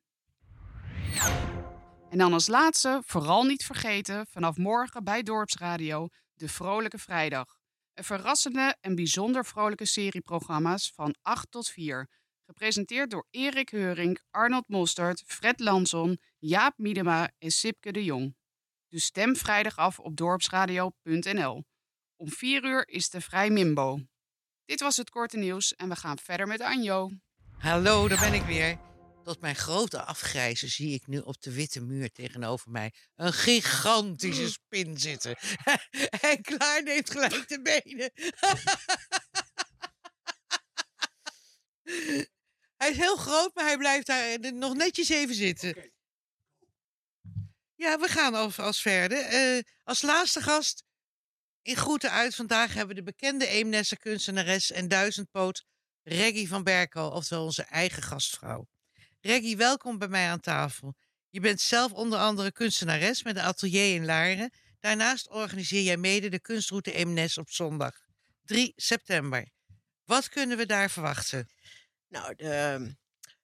[2.09, 7.57] En dan als laatste, vooral niet vergeten, vanaf morgen bij Dorpsradio, de Vrolijke Vrijdag.
[7.93, 12.09] Een verrassende en bijzonder vrolijke serieprogramma's van 8 tot 4.
[12.45, 18.35] Gepresenteerd door Erik Heuring, Arnold Mostert, Fred Lanson, Jaap Miedema en Sipke de Jong.
[18.87, 21.63] Dus stem vrijdag af op dorpsradio.nl.
[22.15, 23.99] Om 4 uur is de Vrij Mimbo.
[24.65, 27.09] Dit was het korte nieuws en we gaan verder met Anjo.
[27.57, 28.88] Hallo, daar ben ik weer.
[29.23, 34.49] Tot mijn grote afgrijzen zie ik nu op de witte muur tegenover mij een gigantische
[34.59, 35.37] spin zitten.
[36.21, 38.11] en klaar neemt gelijk de benen.
[42.77, 45.91] hij is heel groot, maar hij blijft daar eh, nog netjes even zitten.
[47.75, 49.17] Ja, we gaan als, verder.
[49.17, 50.83] Eh, als laatste gast
[51.61, 55.65] in groeten uit vandaag hebben we de bekende Eemnesser kunstenares en duizendpoot
[56.03, 58.67] Reggie van Berkel, oftewel onze eigen gastvrouw.
[59.21, 60.95] Reggie, welkom bij mij aan tafel.
[61.29, 64.51] Je bent zelf onder andere kunstenares met een atelier in Laren.
[64.79, 67.93] Daarnaast organiseer jij mede de kunstroute Eemnes op zondag
[68.43, 69.49] 3 september.
[70.05, 71.47] Wat kunnen we daar verwachten?
[72.07, 72.95] Nou, de,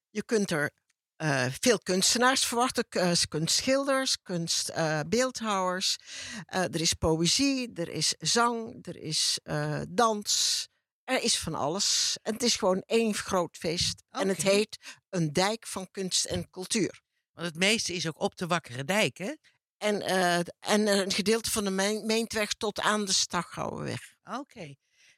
[0.09, 0.71] je kunt er
[1.15, 2.85] eh, veel kunstenaars verwachten.
[2.89, 5.97] Eh, kunstschilders, kunstbeeldhouwers.
[6.45, 10.67] er is poëzie, er is zang, er is eh, dans.
[11.05, 12.17] Er is van alles.
[12.21, 14.03] En het is gewoon één groot feest.
[14.09, 14.77] En het heet
[15.09, 17.01] Een Dijk van Kunst en Cultuur.
[17.33, 19.33] Want het meeste is ook op de Wakkere Dijk, hè?
[19.77, 24.15] En, eh, en een gedeelte van de Meen- Meentweg tot aan de Staghouweweg.
[24.23, 24.75] Oké.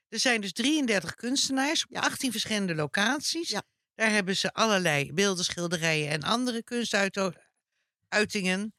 [0.08, 3.50] Er zijn dus 33 kunstenaars op 18 verschillende locaties.
[3.96, 8.74] Daar hebben ze allerlei beelden, schilderijen en andere kunstuitingen.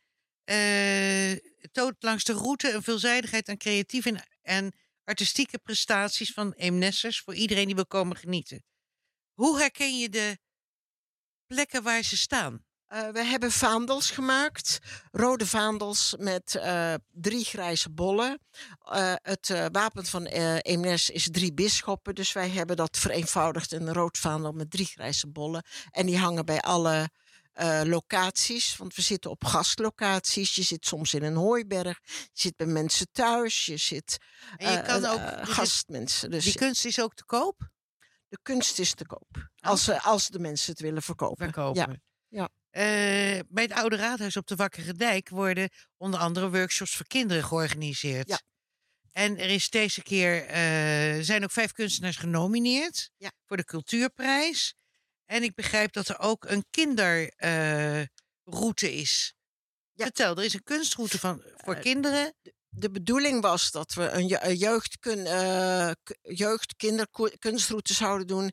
[0.45, 1.37] Eh
[1.73, 4.73] toont langs de route een veelzijdigheid aan creatieve en, en
[5.09, 8.65] artistieke prestaties van Eemnessers voor iedereen die wil komen genieten.
[9.35, 10.39] Hoe herken je de
[11.47, 12.67] plekken waar ze staan?
[12.87, 14.79] Eh, we hebben vaandels gemaakt.
[15.11, 18.41] Rode vaandels met eh, drie grijze bollen.
[18.79, 22.15] Eh, het wapen van Eemnes is drie bisschoppen.
[22.15, 25.65] Dus wij hebben dat vereenvoudigd in een rood vaandel met drie grijze bollen.
[25.91, 27.11] En die hangen bij alle
[27.59, 30.55] eh, locaties, want we zitten op gastlocaties.
[30.55, 34.17] Je zit soms in een hooiberg, je zit bij mensen thuis, je zit
[34.57, 36.31] En je eh, kan eh, ook- is- gastmensen.
[36.31, 37.69] Dus Die kunst is ook te koop?
[38.29, 41.45] de kunst is te koop, als, ze- als de mensen het willen verkopen.
[41.45, 42.03] Verkopen.
[42.29, 42.49] Ja.
[42.71, 47.45] Eh, bij het Oude Raadhuis op de Wakkere Dijk worden onder andere workshops voor kinderen
[47.45, 48.29] georganiseerd.
[48.29, 48.41] Ja.
[49.13, 50.47] En er is deze keer
[51.25, 53.33] zijn ook vijf kunstenaars genomineerd Ja.
[53.47, 54.75] voor de Cultuurprijs.
[55.29, 58.09] En ik begrijp dat er ook een kinderroute
[58.95, 59.35] is.
[59.93, 60.05] Ja.
[60.05, 62.35] Vertel, er is een kunstroute van, voor Eh, kinderen.
[62.69, 65.91] de bedoeling was dat we een, je- een jeugdkun, eh,
[66.23, 68.53] jeugdkinderkunstroute zouden doen.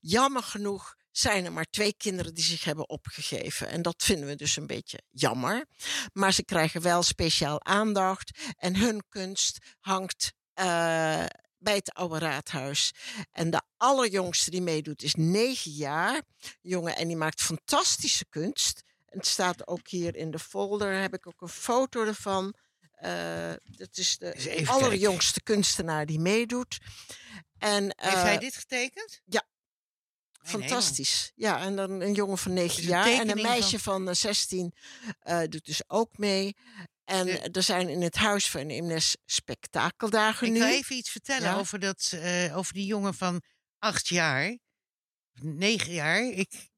[0.00, 3.68] Jammer genoeg zijn er maar twee kinderen die zich hebben opgegeven.
[3.68, 5.66] En dat vinden we dus een beetje jammer.
[6.12, 8.38] Maar ze krijgen wel speciaal aandacht.
[8.56, 11.24] En hun kunst hangt eh,
[11.60, 12.92] bij het Oude Raadhuis.
[13.32, 16.22] En de allerjongste die meedoet is negen jaar.
[16.60, 18.82] Jongen, en die maakt fantastische kunst.
[19.06, 21.00] En het staat ook hier in de folder.
[21.00, 22.54] Heb ik ook een foto ervan.
[22.90, 26.78] Eh, dat is de allerjongste kunstenaar die meedoet.
[27.58, 29.20] En, Heeft hij eh, dit getekend?
[29.24, 29.48] ja.
[30.42, 31.32] Fantastisch.
[31.34, 33.06] Ja, en dan een jongen van 9 is een jaar.
[33.06, 34.74] En een meisje van, eh, 16
[35.20, 36.56] eh, doet dus ook mee.
[37.10, 37.42] En Ja.
[37.52, 40.58] er zijn in het Huis van Imnes spektakeldagen Ik nu.
[40.58, 41.56] wil even iets vertellen Ja.
[41.56, 43.42] over, dat, eh, over die jongen van
[43.78, 44.58] acht jaar.
[45.32, 46.22] Negen jaar.
[46.22, 46.68] Ik,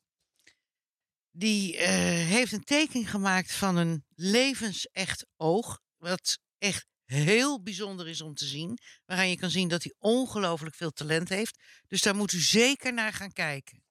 [1.30, 1.88] die eh,
[2.26, 5.80] heeft een tekening gemaakt van een levensecht oog.
[5.96, 8.78] Wat echt heel bijzonder is om te zien.
[9.04, 11.58] Waaraan je kan zien dat hij ongelooflijk veel talent heeft.
[11.86, 13.82] Dus daar moet u zeker naar gaan kijken.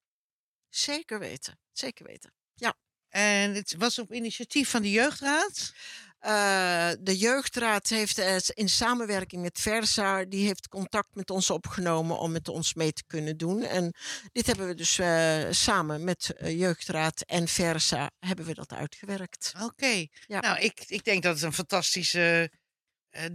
[0.69, 1.59] Zeker weten.
[1.71, 2.33] Zeker weten.
[3.11, 5.73] En het was op initiatief van de Jeugdraad.
[6.21, 12.31] Eh, de jeugdraad heeft in samenwerking met Versa, die heeft contact met ons opgenomen om
[12.31, 13.63] met ons mee te kunnen doen.
[13.63, 13.93] En
[14.31, 19.53] dit hebben we dus eh, samen met eh, jeugdraad en Versa hebben we dat uitgewerkt.
[19.61, 20.05] Oké.
[20.27, 20.39] Ja.
[20.39, 22.51] Nou, ik, ik denk dat het een fantastische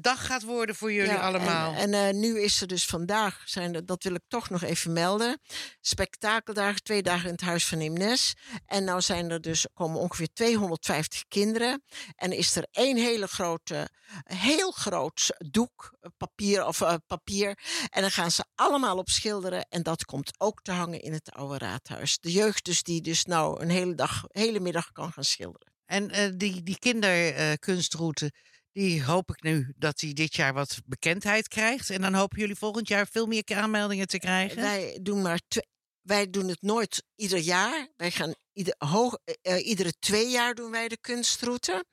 [0.01, 1.75] dag gaat worden voor jullie Ja, allemaal.
[1.75, 4.63] En, en eh, nu is er dus vandaag, zijn er, dat wil ik toch nog
[4.63, 5.41] even melden,
[5.81, 8.35] spektakeldagen, twee dagen in het Huis van Imnes.
[8.67, 11.83] En nou zijn er dus, komen ongeveer 250 kinderen.
[12.15, 13.89] En is er één hele grote,
[14.23, 17.59] heel groot doek, eh, papier of eh, papier.
[17.89, 19.67] En dan gaan ze allemaal op schilderen.
[19.69, 22.19] En dat komt ook te hangen in het oude raadhuis.
[22.19, 25.75] De jeugd dus die dus nou een hele dag, hele middag kan gaan schilderen.
[25.87, 28.33] En eh, die, die kinderkunstroute,
[28.77, 31.91] die hoop ik nu dat die dit jaar wat bekendheid krijgt.
[31.91, 34.61] En dan hopen jullie volgend jaar veel meer aanmeldingen te krijgen.
[34.63, 35.41] Wij doen, maar
[36.03, 37.89] wij doen het nooit ieder jaar.
[37.97, 41.85] Wij gaan ieder, hoog, eh, eh, iedere twee jaar doen wij de kunstroute.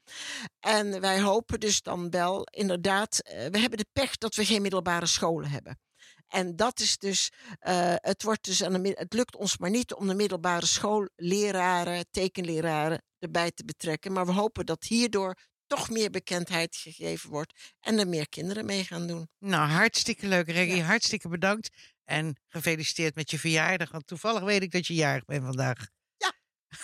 [0.60, 3.20] En wij hopen dus dan wel inderdaad.
[3.20, 5.80] eh, we hebben de pech dat we geen middelbare scholen hebben.
[6.28, 7.30] En dat is dus,
[7.60, 10.66] eh, het, wordt dus aan de, mid- het lukt ons maar niet om de middelbare
[10.66, 14.12] schoolleraren, tekenleraren erbij te betrekken.
[14.14, 18.84] Maar we hopen dat hierdoor toch meer bekendheid gegeven wordt en er meer kinderen mee
[18.84, 19.30] gaan doen.
[19.40, 20.84] Nou, hartstikke leuk, Reggie.
[20.84, 21.70] Hartstikke bedankt.
[22.04, 23.92] En gefeliciteerd met je verjaardag.
[23.92, 25.88] Want toevallig weet ik dat je jarig bent vandaag.
[26.18, 26.34] Ja.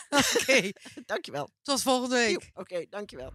[0.20, 0.72] Oké,
[1.06, 1.50] Dankjewel.
[1.62, 2.50] tot volgende week.
[2.54, 3.34] Oké, dankjewel.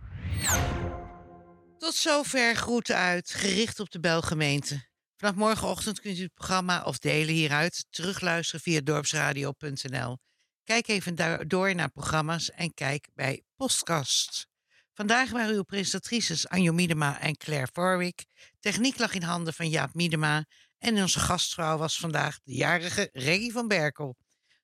[1.79, 4.89] Tot zover groeten uit, gericht op de Belgemeente.
[5.17, 10.19] Vanaf morgenochtend kunt u het programma of delen hieruit terugluisteren via dorpsradio.nl.
[10.65, 14.47] Kijk even door naar programma's en kijk bij Postkast.
[14.95, 18.25] Vandaag waren uw presentatrices Anjo Miedema en Claire Vorwick.
[18.61, 20.45] Techniek lag in handen van Jaap Miedema.
[20.79, 24.17] En onze gastvrouw was vandaag de jarige Reggie van Berkel.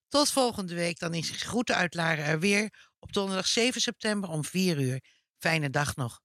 [0.09, 4.45] Tot volgende week, dan is Groeten uit Laren er weer op donderdag 7 september om
[4.45, 5.05] 4 uur.
[5.39, 6.21] Fijne dag nog.